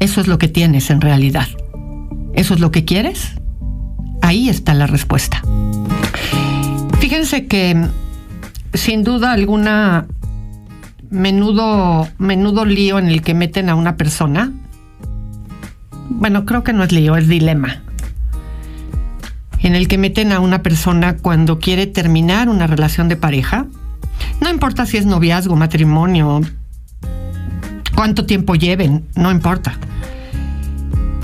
eso 0.00 0.20
es 0.20 0.26
lo 0.26 0.36
que 0.36 0.48
tienes 0.48 0.90
en 0.90 1.00
realidad. 1.00 1.46
¿Eso 2.34 2.52
es 2.52 2.60
lo 2.60 2.70
que 2.70 2.84
quieres? 2.84 3.36
Ahí 4.20 4.50
está 4.50 4.74
la 4.74 4.86
respuesta. 4.86 5.40
Fíjense 7.00 7.46
que 7.46 7.82
sin 8.74 9.02
duda 9.02 9.32
alguna 9.32 10.06
menudo 11.08 12.06
menudo 12.18 12.66
lío 12.66 12.98
en 12.98 13.06
el 13.06 13.22
que 13.22 13.32
meten 13.32 13.70
a 13.70 13.76
una 13.76 13.96
persona. 13.96 14.52
Bueno, 16.10 16.44
creo 16.44 16.62
que 16.62 16.74
no 16.74 16.84
es 16.84 16.92
lío, 16.92 17.16
es 17.16 17.28
dilema 17.28 17.83
en 19.64 19.74
el 19.74 19.88
que 19.88 19.96
meten 19.96 20.30
a 20.30 20.40
una 20.40 20.62
persona 20.62 21.16
cuando 21.16 21.58
quiere 21.58 21.86
terminar 21.86 22.50
una 22.50 22.66
relación 22.66 23.08
de 23.08 23.16
pareja. 23.16 23.66
No 24.40 24.50
importa 24.50 24.84
si 24.84 24.98
es 24.98 25.06
noviazgo, 25.06 25.56
matrimonio, 25.56 26.42
cuánto 27.94 28.26
tiempo 28.26 28.54
lleven, 28.54 29.06
no 29.16 29.30
importa. 29.30 29.78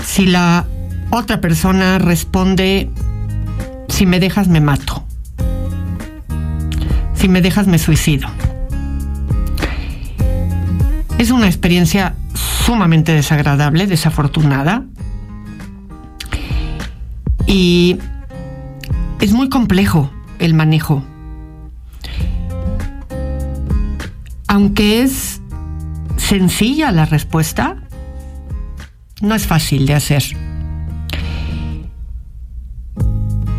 Si 0.03 0.25
la 0.25 0.65
otra 1.11 1.39
persona 1.39 1.99
responde, 1.99 2.89
si 3.89 4.07
me 4.07 4.19
dejas 4.19 4.47
me 4.47 4.59
mato, 4.59 5.05
si 7.13 7.29
me 7.29 7.43
dejas 7.43 7.67
me 7.67 7.77
suicido. 7.77 8.27
Es 11.19 11.29
una 11.29 11.45
experiencia 11.45 12.15
sumamente 12.65 13.11
desagradable, 13.11 13.85
desafortunada. 13.85 14.83
Y 17.45 17.99
es 19.21 19.33
muy 19.33 19.49
complejo 19.49 20.11
el 20.39 20.55
manejo. 20.55 21.05
Aunque 24.47 25.03
es 25.03 25.41
sencilla 26.17 26.91
la 26.91 27.05
respuesta, 27.05 27.77
no 29.21 29.35
es 29.35 29.45
fácil 29.45 29.85
de 29.85 29.93
hacer. 29.93 30.23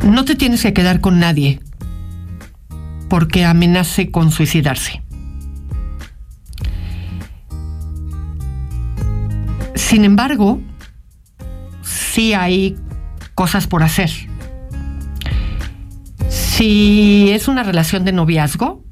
No 0.04 0.24
te 0.24 0.34
tienes 0.34 0.62
que 0.62 0.72
quedar 0.74 1.00
con 1.00 1.20
nadie 1.20 1.60
porque 3.08 3.44
amenace 3.44 4.10
con 4.10 4.32
suicidarse. 4.32 5.02
Sin 9.76 10.04
embargo, 10.04 10.60
sí 11.82 12.34
hay 12.34 12.76
cosas 13.34 13.68
por 13.68 13.84
hacer. 13.84 14.31
Si 16.54 17.30
es 17.30 17.48
una 17.48 17.62
relación 17.62 18.04
de 18.04 18.12
noviazgo, 18.12 18.84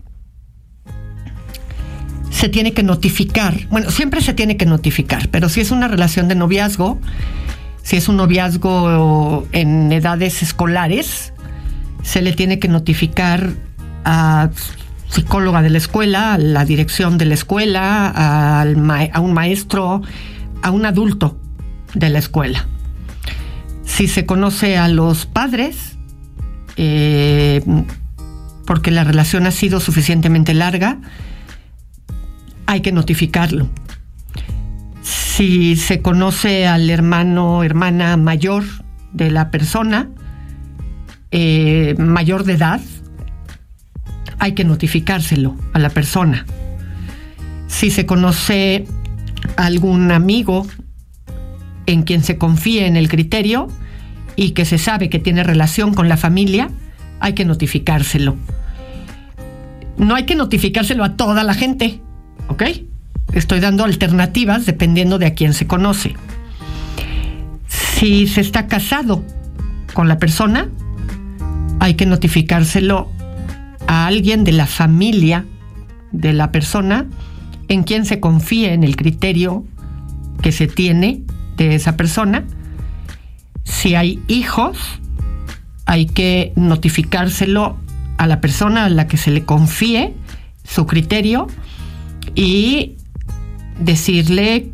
se 2.31 2.49
tiene 2.49 2.73
que 2.73 2.83
notificar. 2.83 3.68
Bueno, 3.68 3.90
siempre 3.90 4.23
se 4.23 4.33
tiene 4.33 4.57
que 4.57 4.64
notificar, 4.64 5.29
pero 5.29 5.51
si 5.51 5.61
es 5.61 5.70
una 5.70 5.87
relación 5.87 6.27
de 6.27 6.37
noviazgo, 6.37 6.99
si 7.83 7.96
es 7.96 8.09
un 8.09 8.16
noviazgo 8.16 9.46
en 9.53 9.92
edades 9.92 10.42
escolares, 10.42 11.35
se 12.03 12.23
le 12.23 12.33
tiene 12.33 12.59
que 12.59 12.68
notificar 12.68 13.51
a 14.07 14.49
psicóloga 15.11 15.61
de 15.61 15.68
la 15.68 15.79
escuela, 15.79 16.33
a 16.33 16.38
la 16.38 16.64
dirección 16.64 17.18
de 17.18 17.27
la 17.27 17.35
escuela, 17.35 18.09
a 18.09 19.20
un 19.20 19.35
maestro, 19.35 20.01
a 20.62 20.70
un 20.70 20.87
adulto 20.87 21.38
de 21.92 22.09
la 22.09 22.20
escuela. 22.20 22.66
Si 23.85 24.09
se 24.09 24.25
conoce 24.25 24.79
a 24.79 24.88
los 24.88 25.27
padres, 25.27 25.89
eh, 26.76 27.62
porque 28.66 28.90
la 28.90 29.04
relación 29.04 29.46
ha 29.46 29.50
sido 29.50 29.80
suficientemente 29.80 30.54
larga, 30.54 30.98
hay 32.66 32.80
que 32.83 32.92
notificarlo. 32.92 33.68
Si 35.02 35.76
se 35.76 36.02
conoce 36.02 36.66
al 36.66 36.88
hermano 36.90 37.59
o 37.59 37.64
hermana 37.64 38.16
mayor 38.16 38.64
de 39.12 39.30
la 39.30 39.50
persona, 39.50 40.09
eh, 41.33 41.94
mayor 41.98 42.44
de 42.44 42.52
edad, 42.54 42.81
hay 44.38 44.52
que 44.52 44.64
notificárselo 44.64 45.56
a 45.73 45.79
la 45.79 45.90
persona. 45.90 46.46
Si 47.66 47.90
se 47.90 48.06
conoce 48.06 48.87
algún 49.56 50.10
amigo 50.12 50.66
en 51.87 52.02
quien 52.02 52.23
se 52.23 52.38
confíe 52.38 52.87
en 52.87 52.96
el 52.96 53.08
criterio, 53.08 53.68
y 54.40 54.52
que 54.52 54.64
se 54.64 54.78
sabe 54.78 55.10
que 55.10 55.18
tiene 55.18 55.44
relación 55.44 55.92
con 55.92 56.08
la 56.08 56.16
familia, 56.16 56.70
hay 57.20 57.34
que 57.34 57.44
notificárselo. 57.44 58.36
No 59.98 60.14
hay 60.14 60.24
que 60.24 60.34
notificárselo 60.34 61.04
a 61.04 61.14
toda 61.14 61.44
la 61.44 61.52
gente, 61.52 62.00
¿ok? 62.48 62.62
Estoy 63.34 63.60
dando 63.60 63.84
alternativas 63.84 64.64
dependiendo 64.64 65.18
de 65.18 65.26
a 65.26 65.34
quién 65.34 65.52
se 65.52 65.66
conoce. 65.66 66.14
Si 67.68 68.26
se 68.28 68.40
está 68.40 68.66
casado 68.66 69.22
con 69.92 70.08
la 70.08 70.18
persona, 70.18 70.70
hay 71.78 71.92
que 71.92 72.06
notificárselo 72.06 73.12
a 73.88 74.06
alguien 74.06 74.42
de 74.44 74.52
la 74.52 74.66
familia 74.66 75.44
de 76.12 76.32
la 76.32 76.50
persona 76.50 77.04
en 77.68 77.82
quien 77.82 78.06
se 78.06 78.20
confíe 78.20 78.72
en 78.72 78.84
el 78.84 78.96
criterio 78.96 79.66
que 80.40 80.50
se 80.50 80.66
tiene 80.66 81.24
de 81.58 81.74
esa 81.74 81.98
persona 81.98 82.46
si 83.65 83.94
hay 83.94 84.23
hijos, 84.29 84.79
hay 85.87 86.06
que 86.06 86.52
notificárselo 86.56 87.77
a 88.19 88.27
la 88.27 88.40
persona 88.40 88.85
a 88.85 88.90
la 88.90 89.06
que 89.06 89.17
se 89.17 89.31
le 89.31 89.44
confíe 89.44 90.15
su 90.65 90.87
criterio 90.87 91.46
y 92.35 92.96
decirle 93.79 94.71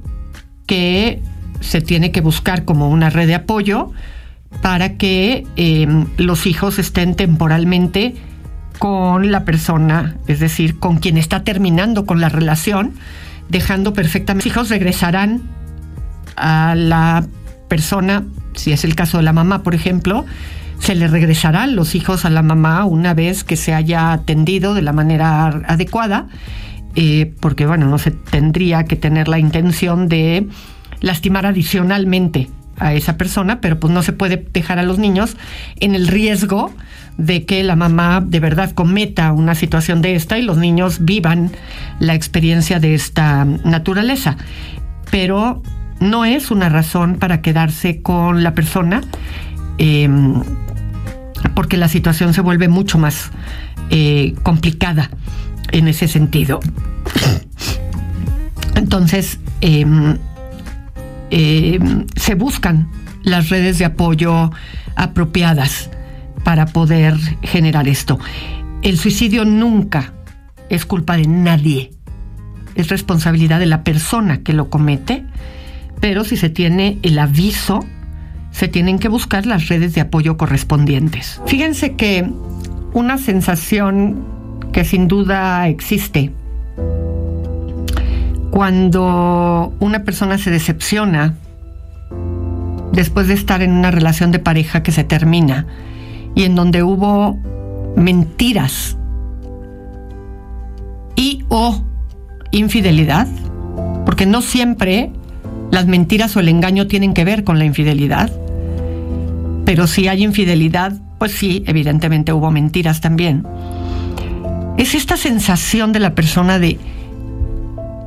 que 0.67 1.23
se 1.61 1.81
tiene 1.81 2.11
que 2.11 2.21
buscar 2.21 2.65
como 2.65 2.91
una 2.91 3.11
red 3.11 3.27
de 3.27 3.35
apoyo 3.35 3.93
para 4.63 4.97
que 4.97 5.47
em, 5.57 6.07
los 6.17 6.47
hijos 6.47 6.79
estén 6.79 7.15
temporalmente 7.15 8.15
con 8.79 9.31
la 9.33 9.45
persona, 9.45 10.17
es 10.27 10.41
decir, 10.41 10.79
con 10.79 10.99
quien 10.99 11.17
está 11.17 11.45
terminando 11.45 12.05
con 12.05 12.21
la 12.21 12.29
relación, 12.29 12.93
dejando 13.49 13.93
perfectamente. 13.93 14.49
Los 14.49 14.55
hijos 14.55 14.69
regresarán 14.69 15.43
a 16.37 16.75
la 16.77 17.27
persona, 17.69 18.25
si 18.57 18.73
es 18.73 18.85
el 18.85 18.95
caso 18.95 19.19
de 19.19 19.23
la 19.23 19.33
mamá, 19.33 19.63
por 19.63 19.75
ejemplo, 19.75 20.27
se 20.79 20.95
le 20.95 21.09
regresarán 21.09 21.77
los 21.77 21.95
hijos 21.95 22.25
a 22.25 22.31
la 22.31 22.43
mamá 22.43 22.85
una 22.85 23.15
vez 23.15 23.45
que 23.45 23.57
se 23.57 23.75
haya 23.75 24.13
atendido 24.13 24.75
de 24.75 24.83
la 24.83 24.93
manera 24.93 25.47
adecuada, 25.67 26.27
eh, 26.95 27.33
porque 27.41 27.67
bueno, 27.67 27.87
no 27.87 27.99
se 27.99 28.11
tendría 28.11 28.85
que 28.85 28.97
tener 28.97 29.29
la 29.29 29.39
intención 29.39 30.09
de 30.09 30.49
lastimar 31.01 31.47
adicionalmente 31.47 32.49
a 32.79 32.95
esa 32.95 33.17
persona, 33.17 33.61
pero 33.61 33.79
pues 33.81 33.93
no 33.93 34.03
se 34.03 34.13
puede 34.13 34.47
dejar 34.53 34.79
a 34.79 34.83
los 34.83 34.99
niños 34.99 35.37
en 35.81 35.95
el 35.95 36.09
riesgo 36.09 36.73
de 37.17 37.45
que 37.47 37.63
la 37.63 37.77
mamá 37.77 38.23
de 38.25 38.41
verdad 38.41 38.73
cometa 38.73 39.33
una 39.33 39.55
situación 39.55 40.03
de 40.03 40.15
esta 40.15 40.39
y 40.39 40.43
los 40.43 40.59
niños 40.59 41.05
vivan 41.05 41.51
la 41.99 42.15
experiencia 42.15 42.79
de 42.79 42.95
esta 42.95 43.45
naturaleza. 43.45 44.37
Pero 45.11 45.63
no 46.01 46.25
es 46.25 46.51
una 46.51 46.69
razón 46.69 47.17
para 47.17 47.43
quedarse 47.43 48.03
con 48.03 48.43
la 48.43 48.55
persona, 48.55 49.03
em, 49.79 50.43
porque 51.55 51.77
la 51.77 51.89
situación 51.89 52.35
se 52.35 52.41
vuelve 52.41 52.69
mucho 52.69 52.99
más 52.99 53.31
eh, 53.91 54.35
complicada 54.43 55.11
en 55.71 55.89
ese 55.89 56.09
sentido. 56.09 56.61
Entonces, 58.75 59.39
em, 59.61 60.17
em, 61.31 62.07
se 62.17 62.35
buscan 62.35 62.89
las 63.23 63.49
redes 63.49 63.79
de 63.79 63.85
apoyo 63.85 64.51
apropiadas 64.97 65.91
para 66.45 66.67
poder 66.67 67.17
generar 67.43 67.89
esto. 67.89 68.19
El 68.83 68.99
suicidio 68.99 69.45
nunca 69.45 70.13
es 70.69 70.85
culpa 70.85 71.17
de 71.17 71.27
nadie. 71.27 71.91
Es 72.75 72.89
responsabilidad 72.89 73.59
de 73.59 73.67
la 73.67 73.83
persona 73.83 74.43
que 74.43 74.53
lo 74.53 74.69
comete, 74.69 75.25
pero 76.09 76.23
si 76.23 76.37
se 76.37 76.51
tiene 76.51 76.99
el 77.03 77.19
aviso, 77.19 77.81
se 78.53 78.69
tienen 78.69 79.01
que 79.01 79.09
buscar 79.09 79.45
las 79.45 79.67
redes 79.67 79.93
de 79.93 80.03
apoyo 80.03 80.37
correspondientes. 80.37 81.41
Fíjense 81.47 81.97
que 81.97 82.31
una 82.93 83.19
sensación 83.19 84.25
que 84.71 84.85
sin 84.85 85.09
duda 85.09 85.67
existe 85.67 86.31
cuando 88.53 89.75
una 89.81 90.05
persona 90.05 90.39
se 90.39 90.53
decepciona 90.53 91.35
después 92.93 93.27
de 93.27 93.35
estar 93.35 93.61
en 93.61 93.73
una 93.73 93.91
relación 93.91 94.31
de 94.31 94.39
pareja 94.39 94.85
que 94.85 94.93
se 94.93 95.03
termina 95.03 95.67
y 96.37 96.45
en 96.45 96.55
donde 96.55 96.85
hubo 96.85 97.37
mentiras 97.97 98.97
y 101.17 101.45
o 101.49 101.83
infidelidad, 102.53 103.27
porque 104.05 104.25
no 104.25 104.41
siempre 104.41 105.11
las 105.71 105.87
mentiras 105.87 106.37
o 106.37 106.41
el 106.41 106.49
engaño 106.49 106.87
tienen 106.87 107.15
que 107.15 107.25
ver 107.25 107.45
con 107.45 107.59
la 107.59 107.65
infidelidad, 107.65 108.31
pero 109.65 109.87
si 109.87 110.09
hay 110.09 110.23
infidelidad, 110.23 110.93
pues 111.19 111.33
sí, 111.33 111.65
evidentemente 111.67 112.33
hubo 112.33 112.51
mentiras 112.51 113.01
también. 113.01 113.45
Es 114.79 114.95
esta 114.95 115.17
sensación 115.17 115.93
de 115.93 116.01
la 116.01 116.15
persona 116.15 116.59
de 116.59 116.79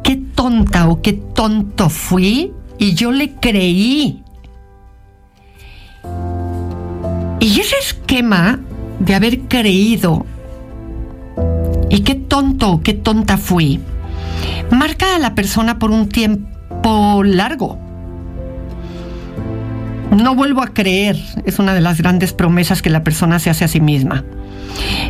qué 0.04 0.22
tonta 0.36 0.88
o 0.88 1.02
qué 1.02 1.14
tonto 1.14 1.90
fui 1.90 2.54
y 2.78 2.94
yo 2.94 3.12
le 3.12 3.34
creí. 3.34 4.24
Y 7.40 7.60
ese 7.60 7.76
esquema 7.82 8.60
de 9.00 9.16
haber 9.16 9.40
creído 9.42 10.26
y 11.90 12.02
qué 12.02 12.16
tonto 12.16 12.72
o 12.72 12.82
qué 12.82 12.94
tonta 12.94 13.38
fui, 13.38 13.80
marca 14.72 15.16
a 15.16 15.20
la 15.20 15.36
persona 15.36 15.80
por 15.80 15.92
un 15.92 16.08
tiempo 16.10 16.59
largo. 17.24 17.80
No 20.12 20.36
vuelvo 20.36 20.62
a 20.62 20.68
creer, 20.68 21.18
es 21.46 21.60
una 21.60 21.74
de 21.74 21.82
las 21.82 22.00
grandes 22.00 22.34
promesas 22.34 22.82
que 22.82 22.90
la 22.90 23.04
persona 23.04 23.40
se 23.40 23.50
hace 23.50 23.66
a 23.66 23.68
sí 23.68 23.80
misma. 23.80 24.24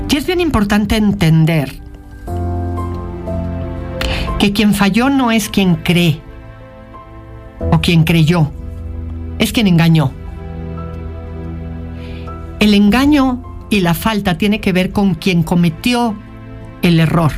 Y 0.09 0.17
es 0.17 0.25
bien 0.25 0.41
importante 0.41 0.97
entender 0.97 1.73
que 4.39 4.53
quien 4.53 4.73
falló 4.73 5.09
no 5.09 5.31
es 5.31 5.49
quien 5.49 5.75
cree 5.75 6.21
o 7.71 7.79
quien 7.79 8.03
creyó, 8.03 8.51
es 9.37 9.51
quien 9.51 9.67
engañó. 9.67 10.11
El 12.59 12.73
engaño 12.73 13.67
y 13.69 13.79
la 13.81 13.93
falta 13.93 14.37
tiene 14.37 14.59
que 14.59 14.73
ver 14.73 14.91
con 14.91 15.15
quien 15.15 15.43
cometió 15.43 16.15
el 16.81 16.99
error. 16.99 17.31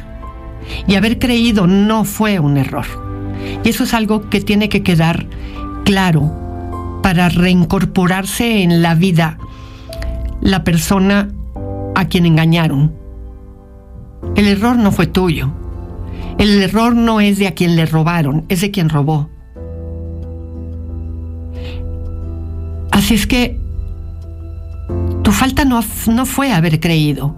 Y 0.88 0.96
haber 0.96 1.20
creído 1.20 1.68
no 1.68 2.06
fue 2.06 2.40
un 2.40 2.58
error. 2.58 3.11
Y 3.64 3.70
eso 3.70 3.84
es 3.84 3.94
algo 3.94 4.30
que 4.30 4.42
tiene 4.42 4.70
que 4.70 4.84
quedar 4.84 5.26
claro 5.84 7.00
para 7.02 7.30
reincorporarse 7.30 8.64
en 8.64 8.82
la 8.82 8.96
vida 8.96 9.38
la 10.42 10.64
persona 10.64 11.30
a 11.96 12.06
quien 12.06 12.26
engañaron. 12.26 12.94
El 14.36 14.48
error 14.48 14.78
no 14.78 14.92
fue 14.92 15.08
tuyo. 15.08 15.52
El 16.38 16.62
error 16.62 16.96
no 16.96 17.22
es 17.22 17.38
de 17.38 17.48
a 17.48 17.54
quien 17.54 17.76
le 17.76 17.86
robaron, 17.86 18.46
es 18.50 18.62
de 18.62 18.72
quien 18.72 18.90
robó. 18.90 19.30
Así 22.92 23.16
es 23.16 23.28
que 23.28 23.60
tu 25.24 25.32
falta 25.32 25.66
no, 25.66 25.82
no 26.08 26.26
fue 26.26 26.52
haber 26.52 26.80
creído. 26.80 27.36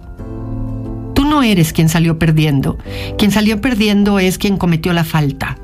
Tú 1.14 1.24
no 1.24 1.42
eres 1.42 1.72
quien 1.72 1.88
salió 1.88 2.18
perdiendo. 2.18 2.78
Quien 3.18 3.30
salió 3.30 3.60
perdiendo 3.60 4.18
es 4.18 4.38
quien 4.38 4.56
cometió 4.56 4.92
la 4.92 5.04
falta. 5.04 5.58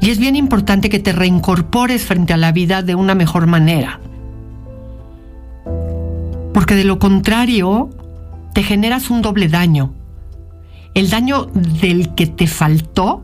Y 0.00 0.10
es 0.10 0.18
bien 0.18 0.36
importante 0.36 0.88
que 0.88 1.00
te 1.00 1.12
reincorpores 1.12 2.04
frente 2.04 2.32
a 2.32 2.36
la 2.36 2.52
vida 2.52 2.82
de 2.82 2.94
una 2.94 3.14
mejor 3.14 3.46
manera. 3.46 4.00
Porque 6.54 6.74
de 6.74 6.84
lo 6.84 6.98
contrario, 6.98 7.90
te 8.54 8.62
generas 8.62 9.10
un 9.10 9.22
doble 9.22 9.48
daño. 9.48 9.92
El 10.94 11.10
daño 11.10 11.46
del 11.80 12.14
que 12.14 12.26
te 12.26 12.46
faltó 12.46 13.22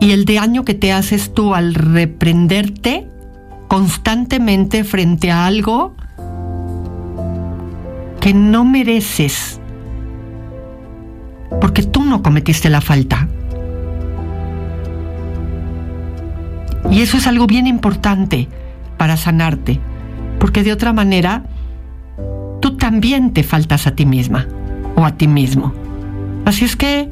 y 0.00 0.12
el 0.12 0.24
daño 0.24 0.64
que 0.64 0.74
te 0.74 0.92
haces 0.92 1.34
tú 1.34 1.54
al 1.54 1.74
reprenderte 1.74 3.06
constantemente 3.68 4.82
frente 4.82 5.30
a 5.30 5.46
algo 5.46 5.94
que 8.20 8.34
no 8.34 8.64
mereces, 8.64 9.60
porque 11.60 11.82
tú 11.82 12.04
no 12.04 12.22
cometiste 12.22 12.68
la 12.68 12.80
falta. 12.80 13.28
Y 16.90 17.02
eso 17.02 17.16
es 17.16 17.26
algo 17.26 17.46
bien 17.46 17.66
importante 17.66 18.48
para 18.96 19.16
sanarte, 19.16 19.78
porque 20.38 20.62
de 20.62 20.72
otra 20.72 20.92
manera 20.92 21.44
tú 22.60 22.76
también 22.76 23.32
te 23.32 23.42
faltas 23.42 23.86
a 23.86 23.92
ti 23.92 24.06
misma 24.06 24.46
o 24.96 25.04
a 25.04 25.12
ti 25.12 25.28
mismo. 25.28 25.72
Así 26.44 26.64
es 26.64 26.76
que 26.76 27.10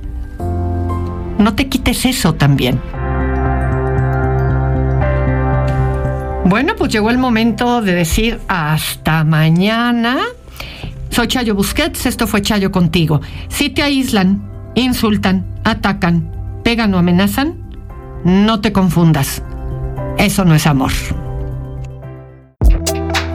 no 1.38 1.54
te 1.54 1.68
quites 1.68 2.04
eso 2.04 2.34
también. 2.34 2.80
Bueno, 6.44 6.74
pues 6.76 6.90
llegó 6.90 7.10
el 7.10 7.18
momento 7.18 7.82
de 7.82 7.94
decir 7.94 8.40
hasta 8.48 9.22
mañana. 9.22 10.18
Soy 11.10 11.28
Chayo 11.28 11.54
Busquets, 11.54 12.06
esto 12.06 12.26
fue 12.26 12.42
Chayo 12.42 12.72
contigo. 12.72 13.20
Si 13.48 13.70
te 13.70 13.82
aíslan, 13.82 14.42
insultan, 14.74 15.44
atacan, 15.64 16.30
pegan 16.64 16.94
o 16.94 16.98
amenazan, 16.98 17.54
no 18.24 18.60
te 18.60 18.72
confundas. 18.72 19.42
Eso 20.18 20.44
no 20.44 20.54
es 20.54 20.66
amor. 20.66 20.92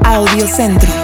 Audio 0.04 0.48
Centro. 0.48 1.03